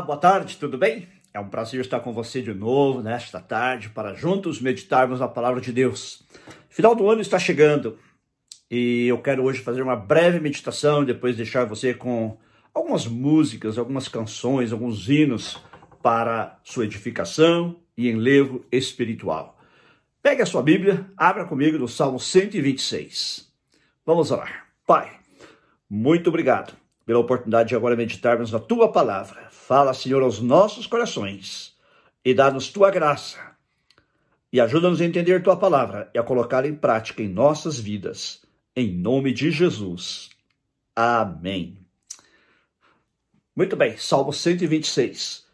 Boa 0.00 0.16
tarde, 0.16 0.56
tudo 0.56 0.78
bem? 0.78 1.08
É 1.34 1.40
um 1.40 1.48
prazer 1.48 1.80
estar 1.80 1.98
com 2.00 2.12
você 2.12 2.40
de 2.40 2.54
novo 2.54 3.02
nesta 3.02 3.40
tarde 3.40 3.88
para 3.88 4.14
juntos 4.14 4.60
meditarmos 4.60 5.18
na 5.18 5.26
palavra 5.26 5.60
de 5.60 5.72
Deus. 5.72 6.22
Final 6.70 6.94
do 6.94 7.10
ano 7.10 7.20
está 7.20 7.36
chegando 7.38 7.98
e 8.70 9.06
eu 9.08 9.20
quero 9.20 9.42
hoje 9.42 9.60
fazer 9.60 9.82
uma 9.82 9.96
breve 9.96 10.38
meditação 10.38 11.04
depois 11.04 11.36
deixar 11.36 11.64
você 11.64 11.94
com 11.94 12.38
algumas 12.72 13.08
músicas, 13.08 13.76
algumas 13.76 14.06
canções, 14.06 14.72
alguns 14.72 15.08
hinos 15.08 15.60
para 16.00 16.58
sua 16.62 16.84
edificação 16.84 17.76
e 17.96 18.08
enlevo 18.08 18.64
espiritual. 18.70 19.58
Pegue 20.22 20.42
a 20.42 20.46
sua 20.46 20.62
Bíblia, 20.62 21.10
abra 21.16 21.44
comigo 21.44 21.76
no 21.76 21.88
Salmo 21.88 22.20
126. 22.20 23.50
Vamos 24.06 24.30
orar. 24.30 24.66
Pai, 24.86 25.10
muito 25.90 26.28
obrigado 26.28 26.87
pela 27.08 27.20
oportunidade 27.20 27.70
de 27.70 27.74
agora 27.74 27.96
meditarmos 27.96 28.52
na 28.52 28.58
tua 28.58 28.92
palavra. 28.92 29.48
Fala, 29.50 29.94
Senhor, 29.94 30.22
aos 30.22 30.40
nossos 30.40 30.86
corações 30.86 31.74
e 32.22 32.34
dá-nos 32.34 32.68
tua 32.68 32.90
graça. 32.90 33.38
E 34.52 34.60
ajuda-nos 34.60 35.00
a 35.00 35.06
entender 35.06 35.42
tua 35.42 35.56
palavra 35.56 36.10
e 36.12 36.18
a 36.18 36.22
colocar 36.22 36.66
em 36.66 36.74
prática 36.74 37.22
em 37.22 37.28
nossas 37.28 37.78
vidas. 37.78 38.42
Em 38.76 38.92
nome 38.92 39.32
de 39.32 39.50
Jesus. 39.50 40.28
Amém. 40.94 41.78
Muito 43.56 43.74
bem, 43.74 43.96
Salmo 43.96 44.30
126. 44.30 45.46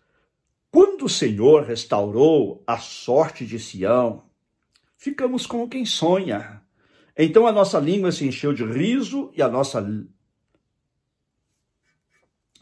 Quando 0.73 1.05
o 1.05 1.09
Senhor 1.09 1.63
restaurou 1.63 2.65
a 2.67 2.79
sorte 2.79 3.47
de 3.47 3.61
Sião, 3.61 4.25
ficamos 4.97 5.47
como 5.47 5.69
quem 5.69 5.87
sonha. 5.87 6.61
Então 7.17 7.47
a 7.47 7.53
nossa 7.53 7.79
língua 7.79 8.11
se 8.11 8.27
encheu 8.27 8.53
de 8.53 8.65
riso 8.65 9.31
e 9.37 9.41
a 9.41 9.47
nossa 9.47 9.81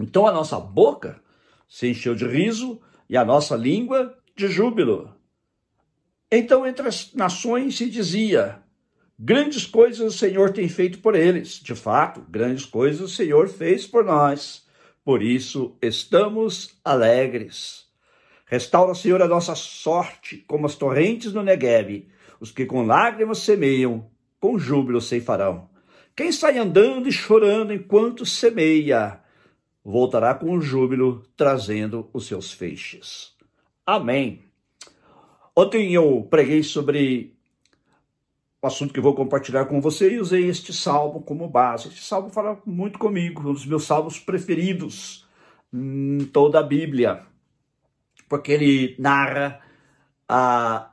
então 0.03 0.27
a 0.27 0.33
nossa 0.33 0.59
boca 0.59 1.21
se 1.69 1.89
encheu 1.89 2.15
de 2.15 2.27
riso 2.27 2.81
e 3.09 3.17
a 3.17 3.25
nossa 3.25 3.57
língua 3.57 4.19
de 4.37 4.49
júbilo. 4.49 5.15
Então 6.31 6.67
entre 6.67 6.89
as 6.89 7.15
nações 7.15 7.77
se 7.77 7.89
dizia: 7.89 8.63
Grandes 9.19 9.65
coisas 9.67 10.15
o 10.15 10.19
Senhor 10.19 10.51
tem 10.51 10.69
feito 10.69 10.99
por 10.99 11.15
eles. 11.15 11.61
De 11.61 11.75
fato, 11.75 12.27
grandes 12.29 12.65
coisas 12.65 13.01
o 13.01 13.09
Senhor 13.09 13.49
fez 13.49 13.87
por 13.87 14.05
nós. 14.05 14.67
Por 15.05 15.23
isso 15.23 15.77
estamos 15.81 16.77
alegres. 16.85 17.87
Restaura, 18.47 18.95
Senhor, 18.95 19.23
a 19.23 19.29
nossa 19.29 19.55
sorte, 19.55 20.45
como 20.47 20.67
as 20.67 20.75
torrentes 20.75 21.33
no 21.33 21.43
Negueb. 21.43 22.09
Os 22.41 22.51
que 22.51 22.67
com 22.67 22.85
lágrimas 22.85 23.39
semeiam, 23.39 24.11
com 24.41 24.59
júbilo 24.59 25.01
ceifarão. 25.01 25.71
Quem 26.17 26.33
sai 26.33 26.59
andando 26.59 27.09
e 27.09 27.13
chorando 27.13 27.73
enquanto 27.73 28.27
semeia, 28.27 29.22
voltará 29.85 30.35
com 30.35 30.61
júbilo, 30.61 31.23
trazendo 31.37 32.09
os 32.13 32.27
seus 32.27 32.53
feixes. 32.53 33.35
Amém. 33.85 34.45
Ontem 35.57 35.93
eu 35.93 36.27
preguei 36.31 36.63
sobre 36.63 37.35
o 38.63 38.67
assunto 38.67 38.95
que 38.95 39.01
vou 39.01 39.15
compartilhar 39.15 39.65
com 39.67 39.81
você 39.81 40.15
e 40.15 40.21
usei 40.21 40.49
este 40.49 40.73
salmo 40.73 41.21
como 41.23 41.49
base. 41.49 41.89
Este 41.89 42.05
salmo 42.05 42.31
fala 42.31 42.61
muito 42.65 42.99
comigo, 42.99 43.41
um 43.51 43.53
dos 43.53 43.67
meus 43.67 43.85
salmos 43.85 44.19
preferidos 44.19 45.27
em 45.73 46.25
toda 46.33 46.61
a 46.61 46.63
Bíblia, 46.63 47.25
porque 48.29 48.53
ele 48.53 48.95
narra 48.99 49.61
a 50.29 50.93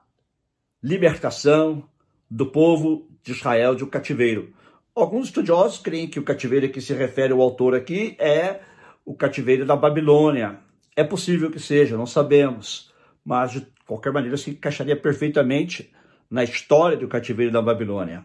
libertação 0.81 1.87
do 2.29 2.47
povo 2.47 3.07
de 3.21 3.33
Israel 3.33 3.75
de 3.75 3.83
um 3.83 3.89
cativeiro. 3.89 4.53
Alguns 4.95 5.27
estudiosos 5.27 5.77
creem 5.77 6.07
que 6.07 6.19
o 6.19 6.23
cativeiro 6.23 6.65
a 6.65 6.69
que 6.69 6.81
se 6.81 6.93
refere 6.93 7.33
o 7.33 7.41
autor 7.41 7.75
aqui 7.75 8.15
é 8.19 8.61
o 9.09 9.15
cativeiro 9.15 9.65
da 9.65 9.75
Babilônia. 9.75 10.59
É 10.95 11.03
possível 11.03 11.49
que 11.49 11.59
seja, 11.59 11.97
não 11.97 12.05
sabemos, 12.05 12.93
mas 13.25 13.51
de 13.51 13.65
qualquer 13.87 14.13
maneira 14.13 14.37
se 14.37 14.51
encaixaria 14.51 14.95
perfeitamente 14.95 15.91
na 16.29 16.43
história 16.43 16.95
do 16.95 17.07
cativeiro 17.07 17.51
da 17.51 17.59
Babilônia. 17.59 18.23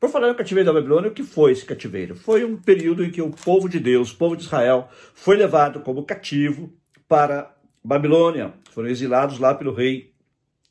Por 0.00 0.10
falar 0.10 0.26
no 0.26 0.34
cativeiro 0.34 0.66
da 0.66 0.72
Babilônia, 0.72 1.10
o 1.10 1.14
que 1.14 1.22
foi 1.22 1.52
esse 1.52 1.64
cativeiro? 1.64 2.16
Foi 2.16 2.44
um 2.44 2.56
período 2.56 3.04
em 3.04 3.10
que 3.12 3.22
o 3.22 3.30
povo 3.30 3.68
de 3.68 3.78
Deus, 3.78 4.10
o 4.10 4.16
povo 4.16 4.36
de 4.36 4.42
Israel, 4.42 4.88
foi 5.14 5.36
levado 5.36 5.78
como 5.78 6.02
cativo 6.02 6.72
para 7.06 7.54
Babilônia. 7.84 8.52
Foram 8.72 8.88
exilados 8.88 9.38
lá 9.38 9.54
pelo 9.54 9.72
rei 9.72 10.12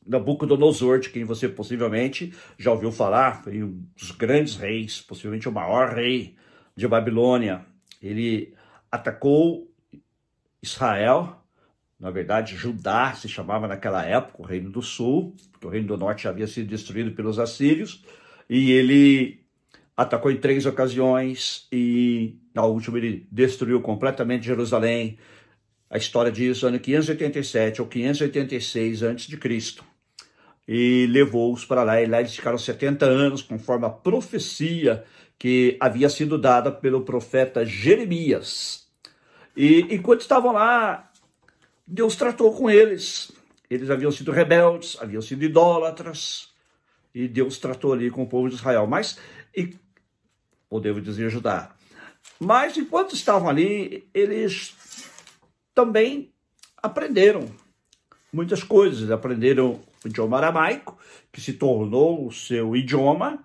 Nabucodonosor, 0.05 0.99
de 0.99 1.09
quem 1.09 1.23
você 1.23 1.47
possivelmente 1.47 2.33
já 2.57 2.71
ouviu 2.71 2.91
falar, 2.91 3.41
foi 3.41 3.63
um 3.63 3.85
dos 3.95 4.11
grandes 4.11 4.57
reis, 4.57 5.01
possivelmente 5.01 5.47
o 5.47 5.51
maior 5.53 5.95
rei 5.95 6.35
de 6.75 6.85
Babilônia. 6.89 7.65
Ele 8.03 8.53
atacou 8.95 9.71
Israel, 10.61 11.45
na 11.99 12.11
verdade, 12.11 12.55
Judá 12.55 13.13
se 13.13 13.29
chamava 13.29 13.67
naquela 13.67 14.03
época, 14.03 14.41
o 14.41 14.45
Reino 14.45 14.69
do 14.69 14.81
Sul, 14.81 15.35
porque 15.51 15.65
o 15.65 15.69
Reino 15.69 15.87
do 15.87 15.97
Norte 15.97 16.27
havia 16.27 16.47
sido 16.47 16.67
destruído 16.67 17.11
pelos 17.11 17.39
assírios, 17.39 18.03
e 18.49 18.71
ele 18.71 19.39
atacou 19.95 20.29
em 20.29 20.37
três 20.37 20.65
ocasiões, 20.65 21.67
e 21.71 22.35
na 22.53 22.65
última 22.65 22.97
ele 22.97 23.27
destruiu 23.31 23.81
completamente 23.81 24.45
Jerusalém. 24.45 25.17
A 25.89 25.97
história 25.97 26.31
diz 26.31 26.63
ano 26.63 26.79
587 26.79 27.81
ou 27.81 27.87
586 27.87 29.03
a.C. 29.03 29.83
E 30.67 31.07
levou-os 31.07 31.63
para 31.63 31.83
lá, 31.83 32.01
e 32.01 32.07
lá 32.07 32.19
eles 32.19 32.35
ficaram 32.35 32.57
70 32.57 33.05
anos, 33.05 33.41
conforme 33.41 33.85
a 33.85 33.89
profecia 33.89 35.05
que 35.39 35.77
havia 35.79 36.09
sido 36.09 36.37
dada 36.37 36.71
pelo 36.71 37.01
profeta 37.01 37.65
Jeremias. 37.65 38.84
E 39.55 39.81
enquanto 39.95 40.21
estavam 40.21 40.51
lá, 40.51 41.11
Deus 41.87 42.15
tratou 42.15 42.53
com 42.53 42.69
eles. 42.69 43.31
Eles 43.69 43.89
haviam 43.89 44.11
sido 44.11 44.31
rebeldes, 44.31 44.97
haviam 45.01 45.21
sido 45.21 45.43
idólatras, 45.43 46.53
e 47.13 47.27
Deus 47.27 47.57
tratou 47.57 47.93
ali 47.93 48.11
com 48.11 48.23
o 48.23 48.27
povo 48.27 48.49
de 48.49 48.55
Israel. 48.55 48.85
Mas, 48.85 49.17
e, 49.55 49.73
ou 50.69 50.79
devo 50.79 50.99
dizer 51.01 51.29
Judá. 51.29 51.73
Mas 52.39 52.77
enquanto 52.77 53.15
estavam 53.15 53.47
ali, 53.47 54.09
eles 54.13 54.75
também 55.73 56.33
aprenderam 56.83 57.49
muitas 58.31 58.63
coisas. 58.63 58.99
Eles 58.99 59.11
aprenderam 59.11 59.79
o 60.03 60.07
idioma 60.07 60.37
aramaico, 60.37 60.97
que 61.31 61.39
se 61.39 61.53
tornou 61.53 62.27
o 62.27 62.31
seu 62.31 62.75
idioma 62.75 63.43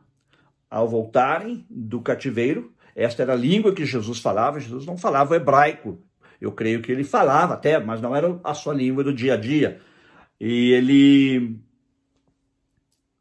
ao 0.69 0.89
voltarem 0.89 1.65
do 1.71 2.01
cativeiro. 2.01 2.75
Esta 2.95 3.23
era 3.23 3.33
a 3.33 3.37
língua 3.37 3.75
que 3.75 3.85
Jesus 3.85 4.19
falava, 4.19 4.61
Jesus 4.61 4.87
não 4.87 4.97
falava 4.97 5.37
hebraico. 5.37 6.03
Eu 6.41 6.53
creio 6.53 6.81
que 6.81 6.91
ele 6.91 7.05
falava 7.05 7.55
até, 7.55 7.79
mas 7.79 8.01
não 8.01 8.17
era 8.17 8.41
a 8.43 8.55
sua 8.55 8.75
língua 8.75 9.05
do 9.05 9.13
dia 9.13 9.35
a 9.35 9.37
dia. 9.37 9.81
E 10.41 10.73
ele 10.73 11.61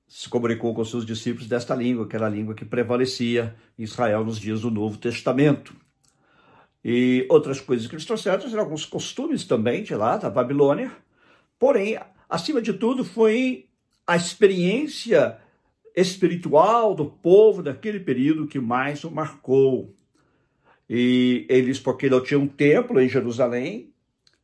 se 0.08 0.28
comunicou 0.28 0.74
com 0.74 0.84
seus 0.84 1.06
discípulos 1.06 1.48
desta 1.48 1.76
língua, 1.76 2.08
que 2.08 2.16
era 2.16 2.26
a 2.26 2.30
língua 2.30 2.56
que 2.56 2.66
prevalecia 2.66 3.56
em 3.78 3.84
Israel 3.84 4.24
nos 4.24 4.40
dias 4.40 4.62
do 4.62 4.72
Novo 4.72 4.98
Testamento. 4.98 5.76
E 6.84 7.28
outras 7.30 7.60
coisas 7.60 7.88
que 7.88 7.94
eles 7.94 8.06
trouxeram, 8.06 8.44
eram 8.44 8.62
alguns 8.62 8.86
costumes 8.86 9.44
também 9.44 9.84
de 9.84 9.94
lá, 9.94 10.18
da 10.18 10.30
Babilônia. 10.30 10.92
Porém, 11.60 12.00
acima 12.30 12.62
de 12.62 12.74
tudo, 12.74 13.04
foi 13.04 13.68
a 14.08 14.16
experiência 14.16 15.38
espiritual 16.00 16.96
do 16.96 17.06
povo 17.06 17.62
daquele 17.62 18.00
período 18.00 18.48
que 18.48 18.60
mais 18.60 19.04
o 19.04 19.12
marcou. 19.12 19.94
E 20.90 21.46
eles, 21.50 21.80
porque 21.80 22.10
não 22.10 22.22
tinham 22.22 22.44
um 22.44 22.48
templo 22.48 23.00
em 23.00 23.08
Jerusalém, 23.08 23.94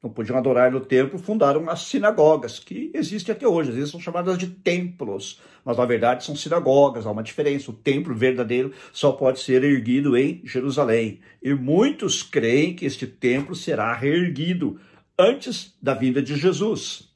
não 0.06 0.12
podiam 0.12 0.38
adorar 0.38 0.72
no 0.72 0.80
templo, 0.80 1.18
fundaram 1.18 1.68
as 1.68 1.82
sinagogas, 1.82 2.60
que 2.60 2.92
existem 2.94 3.34
até 3.34 3.48
hoje. 3.48 3.70
Às 3.72 3.76
vezes 3.76 3.90
são 3.90 4.00
chamadas 4.00 4.38
de 4.38 4.46
templos, 4.46 5.42
mas 5.64 5.78
na 5.78 5.86
verdade 5.86 6.24
são 6.24 6.36
sinagogas. 6.36 7.08
Há 7.08 7.12
uma 7.12 7.24
diferença. 7.24 7.72
O 7.72 7.74
templo 7.74 8.14
verdadeiro 8.14 8.72
só 8.94 9.12
pode 9.12 9.40
ser 9.40 9.64
erguido 9.64 10.16
em 10.16 10.42
Jerusalém. 10.46 11.22
E 11.42 11.56
muitos 11.56 12.22
creem 12.22 12.76
que 12.76 12.86
este 12.86 13.08
templo 13.08 13.56
será 13.56 13.96
reerguido 13.96 14.80
antes 15.18 15.76
da 15.82 15.96
vinda 15.96 16.22
de 16.22 16.36
Jesus. 16.36 17.15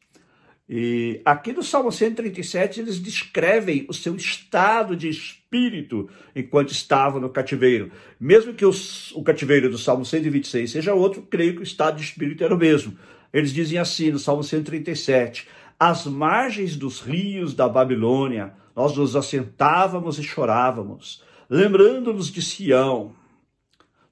E 0.72 1.20
aqui 1.26 1.52
no 1.52 1.64
Salmo 1.64 1.92
137 1.92 2.80
eles 2.80 3.00
descrevem 3.00 3.88
o 3.90 3.94
seu 3.94 4.16
estado 4.16 4.96
de 4.96 5.10
espírito 5.10 6.08
enquanto 6.36 6.70
estavam 6.70 7.20
no 7.20 7.30
cativeiro. 7.30 7.92
Mesmo 8.20 8.54
que 8.54 8.64
os, 8.64 9.12
o 9.14 9.24
cativeiro 9.24 9.72
do 9.72 9.80
Salmo 9.80 10.06
126 10.06 10.70
seja 10.70 10.94
outro, 10.94 11.24
creio 11.24 11.56
que 11.56 11.62
o 11.62 11.64
estado 11.64 11.98
de 11.98 12.04
espírito 12.04 12.44
era 12.44 12.54
o 12.54 12.58
mesmo. 12.58 12.96
Eles 13.34 13.52
dizem 13.52 13.80
assim 13.80 14.12
no 14.12 14.20
Salmo 14.20 14.44
137: 14.44 15.48
Às 15.80 16.06
margens 16.06 16.76
dos 16.76 17.00
rios 17.00 17.56
da 17.56 17.68
Babilônia, 17.68 18.54
nós 18.76 18.96
nos 18.96 19.16
assentávamos 19.16 20.20
e 20.20 20.24
chorávamos, 20.24 21.24
lembrando-nos 21.50 22.32
de 22.32 22.44
Sião, 22.44 23.16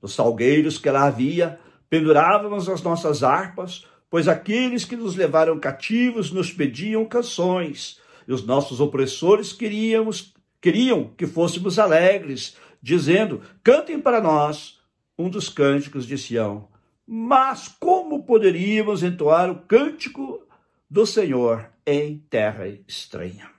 dos 0.02 0.16
salgueiros 0.16 0.80
que 0.80 0.90
lá 0.90 1.06
havia, 1.06 1.60
pendurávamos 1.88 2.68
as 2.68 2.82
nossas 2.82 3.22
harpas 3.22 3.86
pois 4.10 4.28
aqueles 4.28 4.86
que 4.86 4.96
nos 4.96 5.16
levaram 5.16 5.60
cativos 5.60 6.32
nos 6.32 6.52
pediam 6.52 7.06
canções, 7.06 8.00
e 8.28 8.34
os 8.34 8.46
nossos 8.46 8.80
opressores 8.80 9.54
queríamos, 9.54 10.34
queriam 10.62 11.14
que 11.16 11.26
fôssemos 11.26 11.80
alegres, 11.80 12.58
dizendo: 12.82 13.42
Cantem 13.64 14.00
para 14.00 14.22
nós 14.22 14.80
um 15.18 15.30
dos 15.30 15.50
cânticos 15.50 16.06
de 16.06 16.18
Sião. 16.18 16.68
Mas 17.06 17.70
como 17.80 18.24
poderíamos 18.24 19.02
entoar 19.02 19.50
o 19.50 19.62
cântico 19.62 20.46
do 20.90 21.06
Senhor 21.06 21.70
em 21.86 22.18
terra 22.30 22.68
estranha? 22.86 23.50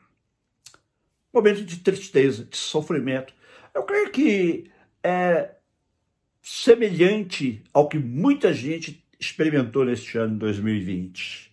Momento 1.33 1.65
de 1.65 1.79
tristeza, 1.79 2.45
de 2.45 2.57
sofrimento. 2.57 3.33
Eu 3.75 3.85
creio 3.85 4.11
que 4.11 4.71
é 5.03 5.55
semelhante 6.43 7.63
ao 7.73 7.89
que 7.89 7.99
muita 7.99 8.53
gente 8.53 9.03
experimentou 9.19 9.85
neste 9.85 10.17
ano 10.17 10.35
de 10.35 10.39
2020. 10.41 11.53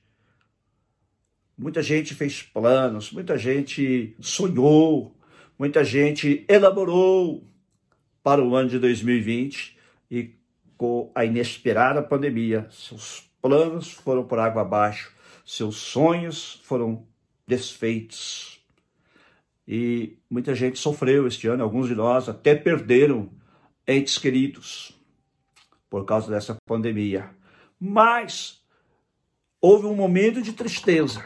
Muita 1.58 1.82
gente 1.82 2.14
fez 2.14 2.42
planos, 2.42 3.12
muita 3.12 3.38
gente 3.38 4.16
sonhou, 4.20 5.16
muita 5.58 5.84
gente 5.84 6.46
elaborou 6.48 7.48
para 8.22 8.44
o 8.44 8.56
ano 8.56 8.70
de 8.70 8.80
2020 8.80 9.78
e 10.12 10.36
com 10.78 11.12
a 11.16 11.24
inesperada 11.24 12.04
pandemia, 12.04 12.68
seus 12.70 13.30
planos 13.42 13.92
foram 13.92 14.26
por 14.26 14.40
água 14.40 14.64
abaixo, 14.64 15.14
seus 15.46 15.78
sonhos 15.78 16.60
foram 16.64 17.08
desfeitos. 17.48 18.60
E 19.68 20.18
muita 20.30 20.54
gente 20.54 20.78
sofreu 20.78 21.28
este 21.28 21.48
ano, 21.48 21.64
alguns 21.64 21.88
de 21.88 21.96
nós 21.96 22.28
até 22.28 22.54
perderam 22.54 23.30
entes 23.88 24.18
queridos 24.18 24.92
por 25.90 26.06
causa 26.06 26.30
dessa 26.30 26.56
pandemia. 26.66 27.30
Mas 27.86 28.62
houve 29.62 29.86
um 29.86 29.96
momento 29.96 30.42
de 30.42 30.54
tristeza, 30.54 31.24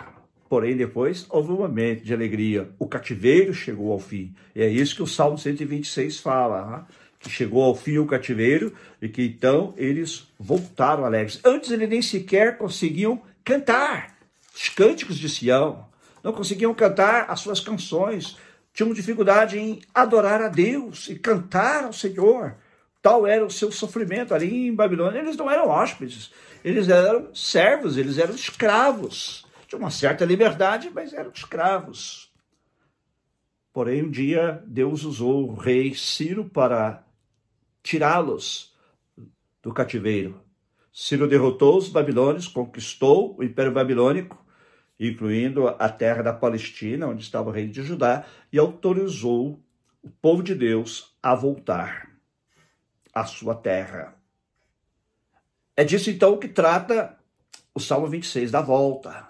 porém 0.48 0.76
depois 0.76 1.26
houve 1.30 1.52
um 1.52 1.58
momento 1.58 2.04
de 2.04 2.14
alegria. 2.14 2.70
O 2.78 2.88
cativeiro 2.88 3.54
chegou 3.54 3.92
ao 3.92 4.00
fim. 4.00 4.36
E 4.56 4.62
é 4.62 4.68
isso 4.68 4.96
que 4.96 5.04
o 5.04 5.08
Salmo 5.08 5.38
126 5.38 6.20
fala. 6.20 6.66
Né? 6.66 6.86
que 7.20 7.30
chegou 7.30 7.62
ao 7.64 7.76
fim 7.76 7.98
o 7.98 8.06
cativeiro 8.06 8.74
e 9.02 9.10
que 9.10 9.22
então 9.22 9.74
eles 9.76 10.28
voltaram 10.40 11.06
alegres. 11.06 11.40
Antes 11.44 11.70
eles 11.70 11.90
nem 11.90 12.02
sequer 12.02 12.58
conseguiam 12.58 13.22
cantar 13.44 14.16
os 14.56 14.70
cânticos 14.70 15.18
de 15.18 15.28
Sião, 15.30 15.86
não 16.24 16.32
conseguiam 16.32 16.74
cantar 16.74 17.26
as 17.30 17.42
suas 17.42 17.60
canções, 17.60 18.38
tinham 18.74 18.94
dificuldade 18.94 19.60
em 19.60 19.82
adorar 19.94 20.42
a 20.42 20.48
Deus 20.48 21.10
e 21.10 21.16
cantar 21.16 21.84
ao 21.84 21.94
Senhor. 21.94 22.56
Tal 23.02 23.26
era 23.26 23.46
o 23.46 23.52
seu 23.52 23.72
sofrimento 23.72 24.34
ali 24.34 24.68
em 24.68 24.76
Babilônia. 24.76 25.20
Eles 25.20 25.38
não 25.38 25.50
eram 25.50 25.70
hóspedes, 25.70 26.32
eles 26.64 26.90
eram 26.90 27.34
servos, 27.34 27.98
eles 27.98 28.18
eram 28.18 28.36
escravos. 28.36 29.46
Tinha 29.68 29.80
uma 29.80 29.92
certa 29.92 30.26
liberdade, 30.26 30.92
mas 30.94 31.14
eram 31.14 31.32
escravos. 31.32 32.30
Porém, 33.72 34.04
um 34.04 34.10
dia 34.10 34.62
Deus 34.66 35.04
usou 35.04 35.50
o 35.50 35.56
rei 35.56 35.94
Ciro 35.94 36.44
para 36.44 37.06
tirá-los 37.82 38.76
do 39.62 39.74
cativeiro. 39.74 40.42
Ciro 40.92 41.28
derrotou 41.28 41.78
os 41.78 41.88
babilônios, 41.88 42.48
conquistou 42.48 43.38
o 43.38 43.44
Império 43.44 43.72
Babilônico, 43.72 44.44
incluindo 45.00 45.68
a 45.68 45.88
terra 45.88 46.22
da 46.22 46.34
Palestina, 46.34 47.08
onde 47.08 47.24
estava 47.24 47.50
o 47.50 47.54
reino 47.54 47.72
de 47.72 47.84
Judá, 47.84 48.26
e 48.52 48.60
autorizou 48.60 49.64
o 50.02 50.10
povo 50.10 50.44
de 50.44 50.56
Deus 50.56 51.16
a 51.24 51.36
voltar 51.36 52.09
à 53.14 53.26
sua 53.26 53.56
terra. 53.56 54.16
É 55.76 55.84
disso 55.84 56.10
então 56.10 56.38
que 56.38 56.48
trata 56.48 57.18
o 57.74 57.80
Salmo 57.80 58.08
26 58.08 58.52
da 58.52 58.62
volta. 58.62 59.30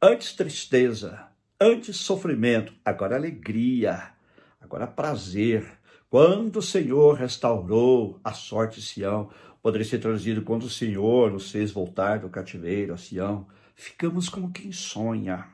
Antes 0.00 0.32
tristeza, 0.32 1.28
antes 1.60 1.96
sofrimento, 1.96 2.74
agora 2.84 3.16
alegria, 3.16 4.12
agora 4.60 4.86
prazer, 4.86 5.78
quando 6.08 6.56
o 6.56 6.62
Senhor 6.62 7.14
restaurou 7.14 8.18
a 8.24 8.32
sorte 8.32 8.80
de 8.80 8.86
Sião, 8.86 9.30
poderia 9.62 9.86
ser 9.86 9.98
traduzido 9.98 10.42
quando 10.42 10.64
o 10.64 10.70
Senhor 10.70 11.30
nos 11.30 11.50
fez 11.50 11.70
voltar 11.70 12.18
do 12.18 12.28
cativeiro 12.28 12.92
a 12.94 12.96
Sião, 12.96 13.46
ficamos 13.74 14.28
como 14.28 14.50
quem 14.50 14.72
sonha. 14.72 15.46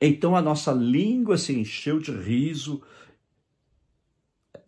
Então 0.00 0.34
a 0.34 0.40
nossa 0.40 0.72
língua 0.72 1.36
se 1.36 1.58
encheu 1.58 1.98
de 1.98 2.10
riso, 2.10 2.82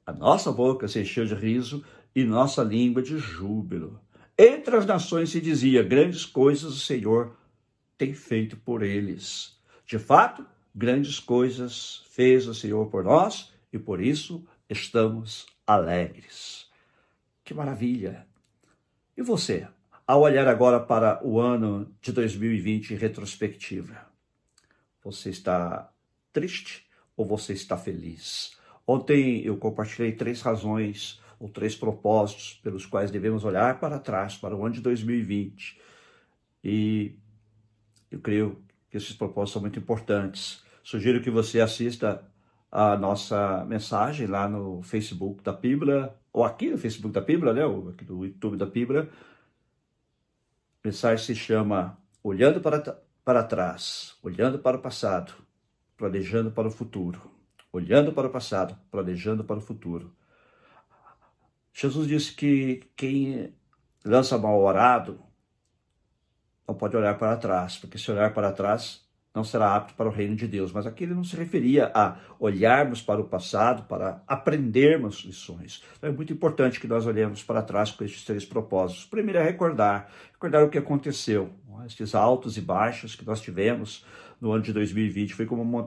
a 0.04 0.12
nossa 0.12 0.50
boca 0.50 0.88
se 0.88 1.00
encheu 1.00 1.24
de 1.24 1.34
riso 1.34 1.84
e 2.14 2.24
nossa 2.24 2.62
língua 2.62 3.02
de 3.02 3.18
júbilo. 3.18 4.00
Entre 4.36 4.76
as 4.76 4.86
nações 4.86 5.30
se 5.30 5.40
dizia: 5.40 5.82
grandes 5.82 6.24
coisas 6.24 6.72
o 6.74 6.80
Senhor 6.80 7.36
tem 7.96 8.12
feito 8.14 8.56
por 8.56 8.82
eles. 8.82 9.56
De 9.86 9.98
fato, 9.98 10.44
grandes 10.74 11.20
coisas 11.20 12.02
fez 12.10 12.46
o 12.48 12.54
Senhor 12.54 12.86
por 12.86 13.04
nós 13.04 13.52
e 13.72 13.78
por 13.78 14.00
isso 14.00 14.44
estamos 14.68 15.46
alegres. 15.66 16.66
Que 17.44 17.54
maravilha! 17.54 18.26
E 19.16 19.22
você, 19.22 19.68
ao 20.06 20.22
olhar 20.22 20.48
agora 20.48 20.80
para 20.80 21.24
o 21.24 21.38
ano 21.38 21.94
de 22.00 22.12
2020 22.12 22.94
em 22.94 22.96
retrospectiva, 22.96 24.06
você 25.02 25.30
está 25.30 25.92
triste 26.32 26.86
ou 27.16 27.26
você 27.26 27.52
está 27.52 27.76
feliz? 27.76 28.56
Ontem 28.86 29.42
eu 29.44 29.56
compartilhei 29.56 30.12
três 30.12 30.42
razões 30.42 31.20
ou 31.38 31.48
três 31.48 31.74
propósitos 31.74 32.60
pelos 32.62 32.86
quais 32.86 33.10
devemos 33.10 33.44
olhar 33.44 33.80
para 33.80 33.98
trás, 33.98 34.36
para 34.36 34.56
o 34.56 34.64
ano 34.64 34.74
de 34.74 34.80
2020. 34.80 35.78
E 36.62 37.16
eu 38.10 38.20
creio 38.20 38.62
que 38.90 38.96
esses 38.96 39.12
propósitos 39.12 39.52
são 39.54 39.62
muito 39.62 39.78
importantes. 39.78 40.62
Sugiro 40.84 41.22
que 41.22 41.30
você 41.30 41.60
assista 41.60 42.24
a 42.70 42.96
nossa 42.96 43.64
mensagem 43.64 44.26
lá 44.26 44.48
no 44.48 44.82
Facebook 44.82 45.42
da 45.42 45.52
Bíblia, 45.52 46.14
ou 46.32 46.44
aqui 46.44 46.70
no 46.70 46.78
Facebook 46.78 47.12
da 47.12 47.20
Bíblia, 47.20 47.52
né, 47.52 47.66
ou 47.66 47.90
aqui 47.90 48.04
no 48.04 48.24
YouTube 48.24 48.56
da 48.56 48.66
Bíblia. 48.66 49.10
A 50.82 50.88
mensagem 50.88 51.24
se 51.24 51.34
chama 51.34 51.98
Olhando 52.24 52.60
para, 52.60 53.02
para 53.24 53.42
trás, 53.42 54.16
olhando 54.22 54.58
para 54.58 54.76
o 54.76 54.80
passado, 54.80 55.32
planejando 55.96 56.52
para 56.52 56.68
o 56.68 56.70
futuro. 56.70 57.20
Olhando 57.72 58.12
para 58.12 58.26
o 58.26 58.30
passado, 58.30 58.76
planejando 58.90 59.42
para 59.42 59.56
o 59.56 59.62
futuro. 59.62 60.14
Jesus 61.72 62.06
disse 62.06 62.34
que 62.34 62.82
quem 62.94 63.54
lança 64.04 64.36
mal 64.36 64.60
orado 64.60 65.18
não 66.68 66.74
pode 66.74 66.96
olhar 66.96 67.16
para 67.18 67.36
trás, 67.36 67.78
porque 67.78 67.98
se 67.98 68.10
olhar 68.10 68.32
para 68.34 68.52
trás, 68.52 69.02
não 69.34 69.42
será 69.42 69.74
apto 69.74 69.94
para 69.94 70.08
o 70.08 70.12
reino 70.12 70.36
de 70.36 70.46
Deus. 70.46 70.72
Mas 70.72 70.86
aqui 70.86 71.04
ele 71.04 71.14
não 71.14 71.24
se 71.24 71.34
referia 71.36 71.90
a 71.94 72.16
olharmos 72.38 73.00
para 73.00 73.20
o 73.20 73.24
passado, 73.24 73.84
para 73.84 74.22
aprendermos 74.26 75.24
lições. 75.24 75.82
Então 75.96 76.10
é 76.10 76.12
muito 76.12 76.32
importante 76.32 76.78
que 76.78 76.86
nós 76.86 77.06
olhemos 77.06 77.42
para 77.42 77.62
trás 77.62 77.90
com 77.90 78.04
estes 78.04 78.24
três 78.24 78.44
propósitos. 78.44 79.06
Primeiro 79.06 79.38
é 79.38 79.42
recordar, 79.42 80.10
recordar 80.32 80.62
o 80.64 80.68
que 80.68 80.78
aconteceu, 80.78 81.50
estes 81.86 82.14
altos 82.14 82.56
e 82.56 82.60
baixos 82.60 83.14
que 83.14 83.24
nós 83.24 83.40
tivemos 83.40 84.04
no 84.40 84.52
ano 84.52 84.62
de 84.62 84.72
2020. 84.72 85.34
Foi 85.34 85.46
como 85.46 85.62
uma 85.62 85.82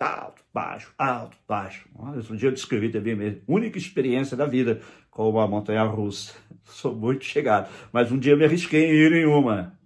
alto, 0.00 0.42
baixo, 0.52 0.92
alto, 0.96 1.36
baixo. 1.46 1.88
Um 2.30 2.36
dia 2.36 2.48
eu 2.48 2.52
descrevi 2.52 2.88
também 2.88 3.14
minha 3.14 3.38
única 3.46 3.78
experiência 3.78 4.36
da 4.36 4.46
vida 4.46 4.80
com 5.10 5.28
uma 5.28 5.46
montanha-russa. 5.46 6.34
Sou 6.64 6.94
muito 6.94 7.24
chegado, 7.24 7.68
mas 7.92 8.10
um 8.10 8.18
dia 8.18 8.36
me 8.36 8.44
arrisquei 8.44 8.84
em 8.84 8.92
ir 8.92 9.12
em 9.12 9.26
uma 9.26 9.78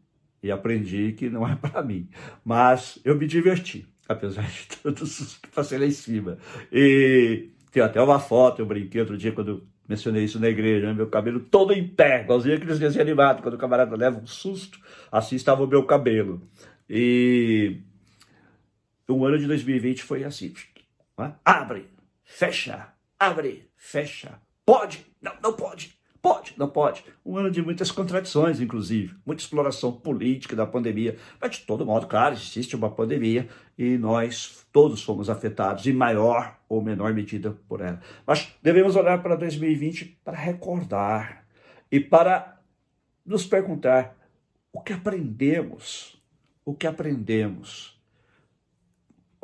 e 0.42 0.50
aprendi 0.50 1.12
que 1.12 1.28
não 1.28 1.48
é 1.48 1.56
para 1.56 1.82
mim. 1.82 2.08
Mas 2.44 2.98
eu 3.04 3.16
me 3.16 3.26
diverti, 3.26 3.86
apesar 4.08 4.46
de 4.46 4.68
tudo 4.82 5.04
que 5.42 5.48
passei 5.48 5.78
lá 5.78 5.86
em 5.86 5.90
cima. 5.90 6.38
E 6.70 7.50
tem 7.72 7.82
até 7.82 8.00
uma 8.00 8.20
foto, 8.20 8.60
eu 8.60 8.66
brinquei 8.66 9.00
outro 9.00 9.16
dia 9.16 9.32
quando 9.32 9.66
mencionei 9.88 10.24
isso 10.24 10.38
na 10.38 10.48
igreja, 10.48 10.86
né? 10.86 10.94
meu 10.94 11.08
cabelo 11.08 11.40
todo 11.40 11.72
em 11.72 11.86
pé, 11.86 12.22
igualzinho 12.22 12.54
aqueles 12.54 12.78
desenhos 12.78 12.96
animados, 12.96 13.42
quando 13.42 13.54
o 13.54 13.58
camarada 13.58 13.96
leva 13.96 14.18
um 14.18 14.26
susto, 14.26 14.78
assim 15.10 15.36
estava 15.36 15.62
o 15.62 15.66
meu 15.66 15.82
cabelo. 15.84 16.40
E 16.88 17.80
o 19.08 19.24
ano 19.24 19.38
de 19.38 19.46
2020 19.46 20.02
foi 20.02 20.24
assim, 20.24 20.54
né? 21.18 21.34
abre, 21.44 21.88
fecha, 22.22 22.88
abre, 23.18 23.70
fecha, 23.76 24.40
pode, 24.64 25.06
não, 25.20 25.32
não 25.42 25.52
pode, 25.52 25.96
Pode, 26.24 26.54
não 26.56 26.70
pode. 26.70 27.04
Um 27.22 27.36
ano 27.36 27.50
de 27.50 27.60
muitas 27.60 27.90
contradições, 27.90 28.58
inclusive, 28.58 29.14
muita 29.26 29.42
exploração 29.42 29.92
política 29.92 30.56
da 30.56 30.66
pandemia. 30.66 31.18
Mas, 31.38 31.56
de 31.56 31.66
todo 31.66 31.84
modo, 31.84 32.06
claro, 32.06 32.32
existe 32.32 32.74
uma 32.74 32.90
pandemia 32.90 33.46
e 33.76 33.98
nós 33.98 34.66
todos 34.72 35.02
fomos 35.02 35.28
afetados, 35.28 35.86
em 35.86 35.92
maior 35.92 36.58
ou 36.66 36.80
menor 36.80 37.12
medida, 37.12 37.50
por 37.68 37.82
ela. 37.82 38.00
Mas 38.26 38.50
devemos 38.62 38.96
olhar 38.96 39.22
para 39.22 39.36
2020 39.36 40.18
para 40.24 40.34
recordar 40.34 41.44
e 41.92 42.00
para 42.00 42.58
nos 43.26 43.44
perguntar 43.44 44.16
o 44.72 44.80
que 44.80 44.94
aprendemos, 44.94 46.18
o 46.64 46.74
que 46.74 46.86
aprendemos 46.86 47.93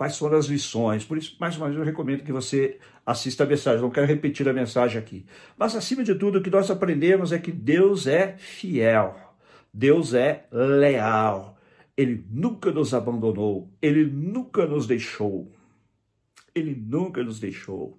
quais 0.01 0.17
foram 0.17 0.39
as 0.39 0.47
lições. 0.47 1.05
Por 1.05 1.19
isso, 1.19 1.37
mais 1.39 1.59
uma 1.59 1.67
vez, 1.67 1.79
eu 1.79 1.85
recomendo 1.85 2.25
que 2.25 2.33
você 2.33 2.79
assista 3.05 3.45
a 3.45 3.47
mensagem. 3.47 3.83
Não 3.83 3.91
quero 3.91 4.07
repetir 4.07 4.49
a 4.49 4.53
mensagem 4.55 4.99
aqui. 4.99 5.27
Mas, 5.59 5.77
acima 5.77 6.03
de 6.03 6.15
tudo, 6.15 6.39
o 6.39 6.43
que 6.43 6.49
nós 6.49 6.71
aprendemos 6.71 7.33
é 7.33 7.39
que 7.39 7.53
Deus 7.53 8.07
é 8.07 8.35
fiel, 8.39 9.15
Deus 9.71 10.15
é 10.15 10.47
leal. 10.51 11.59
Ele 11.95 12.25
nunca 12.31 12.73
nos 12.73 12.95
abandonou, 12.95 13.71
ele 13.83 14.07
nunca 14.07 14.65
nos 14.65 14.87
deixou. 14.87 15.53
Ele 16.55 16.75
nunca 16.75 17.23
nos 17.23 17.39
deixou. 17.39 17.99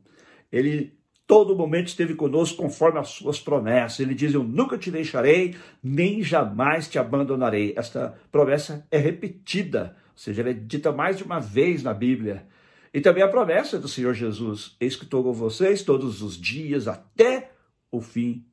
Ele 0.52 0.98
todo 1.28 1.56
momento 1.56 1.90
esteve 1.90 2.16
conosco 2.16 2.64
conforme 2.64 2.98
as 2.98 3.10
suas 3.10 3.40
promessas. 3.40 4.00
Ele 4.00 4.16
diz: 4.16 4.34
Eu 4.34 4.44
nunca 4.44 4.76
te 4.76 4.90
deixarei, 4.90 5.56
nem 5.84 6.24
jamais 6.24 6.90
te 6.90 6.98
abandonarei. 6.98 7.76
Esta 7.78 8.18
promessa 8.32 8.88
é 8.90 8.98
repetida, 8.98 9.96
ou 10.12 10.18
seja, 10.18 10.42
ela 10.42 10.52
é 10.52 10.54
dita 10.54 10.92
mais 10.92 11.18
de 11.18 11.24
uma 11.24 11.40
vez 11.40 11.84
na 11.84 11.94
Bíblia. 11.94 12.48
E 12.94 13.00
também 13.00 13.24
a 13.24 13.28
promessa 13.28 13.80
do 13.80 13.88
Senhor 13.88 14.14
Jesus: 14.14 14.76
Eis 14.80 14.96
que 14.96 15.06
estou 15.06 15.24
com 15.24 15.34
vocês 15.34 15.84
todos 15.84 16.22
os 16.22 16.38
dias 16.38 16.88
até 16.88 17.52
o 17.90 18.02
fim 18.02 18.46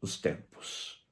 dos 0.00 0.20
tempos. 0.20 1.02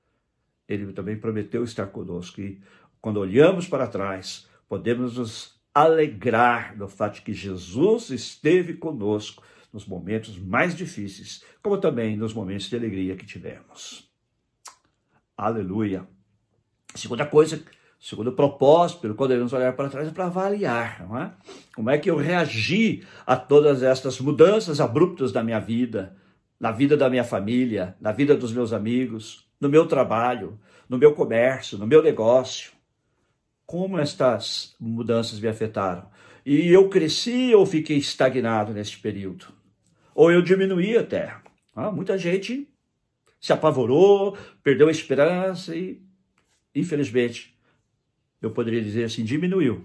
Ele 0.68 0.92
também 0.92 1.18
prometeu 1.18 1.64
estar 1.64 1.86
conosco. 1.86 2.40
E 2.40 2.60
quando 3.00 3.18
olhamos 3.18 3.66
para 3.68 3.86
trás, 3.86 4.48
podemos 4.68 5.16
nos 5.16 5.60
alegrar 5.74 6.76
no 6.76 6.88
fato 6.88 7.16
de 7.16 7.22
que 7.22 7.32
Jesus 7.32 8.10
esteve 8.10 8.74
conosco 8.74 9.44
nos 9.72 9.86
momentos 9.86 10.38
mais 10.38 10.74
difíceis, 10.74 11.44
como 11.62 11.78
também 11.78 12.16
nos 12.16 12.32
momentos 12.32 12.68
de 12.68 12.76
alegria 12.76 13.16
que 13.16 13.26
tivemos. 13.26 14.10
Aleluia. 15.36 16.08
Segunda 16.94 17.26
coisa, 17.26 17.62
segundo 17.98 18.32
propósito 18.32 19.00
pelo 19.00 19.14
qual 19.14 19.28
devemos 19.28 19.52
olhar 19.52 19.72
para 19.74 19.88
trás 19.88 20.08
é 20.08 20.10
para 20.10 20.26
avaliar, 20.26 21.06
não 21.08 21.18
é? 21.18 21.32
Como 21.74 21.90
é 21.90 21.98
que 21.98 22.10
eu 22.10 22.16
reagi 22.16 23.04
a 23.26 23.36
todas 23.36 23.82
estas 23.82 24.20
mudanças 24.20 24.80
abruptas 24.80 25.32
da 25.32 25.42
minha 25.42 25.58
vida, 25.58 26.16
na 26.58 26.70
vida 26.70 26.96
da 26.96 27.10
minha 27.10 27.24
família, 27.24 27.96
na 28.00 28.12
vida 28.12 28.36
dos 28.36 28.52
meus 28.52 28.72
amigos, 28.72 29.46
no 29.60 29.68
meu 29.68 29.86
trabalho, 29.86 30.58
no 30.88 30.98
meu 30.98 31.14
comércio, 31.14 31.78
no 31.78 31.86
meu 31.86 32.02
negócio. 32.02 32.72
Como 33.64 33.98
estas 33.98 34.76
mudanças 34.78 35.40
me 35.40 35.48
afetaram? 35.48 36.08
E 36.44 36.68
eu 36.68 36.88
cresci 36.88 37.54
ou 37.54 37.66
fiquei 37.66 37.96
estagnado 37.96 38.72
neste 38.72 38.98
período? 38.98 39.56
ou 40.16 40.32
eu 40.32 40.40
diminuí 40.40 40.96
até. 40.96 41.36
Ah, 41.74 41.92
muita 41.92 42.16
gente 42.16 42.66
se 43.38 43.52
apavorou, 43.52 44.36
perdeu 44.62 44.88
a 44.88 44.90
esperança 44.90 45.76
e, 45.76 46.00
infelizmente, 46.74 47.55
eu 48.40 48.50
poderia 48.50 48.82
dizer 48.82 49.04
assim, 49.04 49.24
diminuiu. 49.24 49.84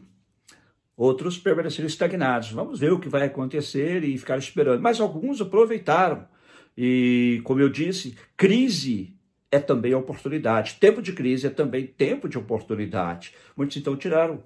Outros 0.96 1.38
permaneceram 1.38 1.88
estagnados. 1.88 2.52
Vamos 2.52 2.80
ver 2.80 2.92
o 2.92 3.00
que 3.00 3.10
vai 3.10 3.24
acontecer 3.24 4.04
e 4.04 4.18
ficar 4.18 4.38
esperando. 4.38 4.82
Mas 4.82 5.00
alguns 5.00 5.42
aproveitaram. 5.42 6.28
E, 6.78 7.42
como 7.44 7.60
eu 7.60 7.70
disse, 7.70 8.16
crise 8.38 9.16
é 9.52 9.60
também 9.60 9.94
oportunidade. 9.94 10.78
Tempo 10.80 11.02
de 11.02 11.14
crise 11.14 11.48
é 11.48 11.50
também 11.50 11.86
tempo 11.86 12.30
de 12.30 12.38
oportunidade. 12.38 13.34
Muitos 13.56 13.78
então 13.78 13.96
tiraram 13.96 14.44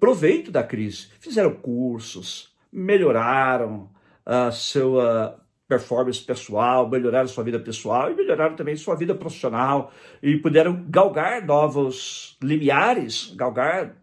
proveito 0.00 0.50
da 0.50 0.62
crise, 0.62 1.08
fizeram 1.20 1.54
cursos, 1.54 2.52
melhoraram, 2.72 3.90
a 4.24 4.50
sua 4.50 5.41
performance 5.68 6.20
pessoal, 6.20 6.88
melhoraram 6.88 7.28
sua 7.28 7.44
vida 7.44 7.58
pessoal 7.58 8.10
e 8.10 8.14
melhoraram 8.14 8.54
também 8.54 8.76
sua 8.76 8.94
vida 8.94 9.14
profissional 9.14 9.92
e 10.22 10.36
puderam 10.36 10.84
galgar 10.88 11.44
novos 11.44 12.36
limiares, 12.42 13.32
galgar 13.34 13.96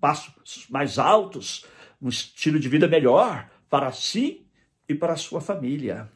passos 0.00 0.68
mais 0.68 0.98
altos, 0.98 1.66
um 2.00 2.08
estilo 2.08 2.58
de 2.58 2.68
vida 2.68 2.86
melhor 2.86 3.48
para 3.68 3.90
si 3.92 4.46
e 4.88 4.94
para 4.94 5.14
a 5.14 5.16
sua 5.16 5.40
família. 5.40 6.08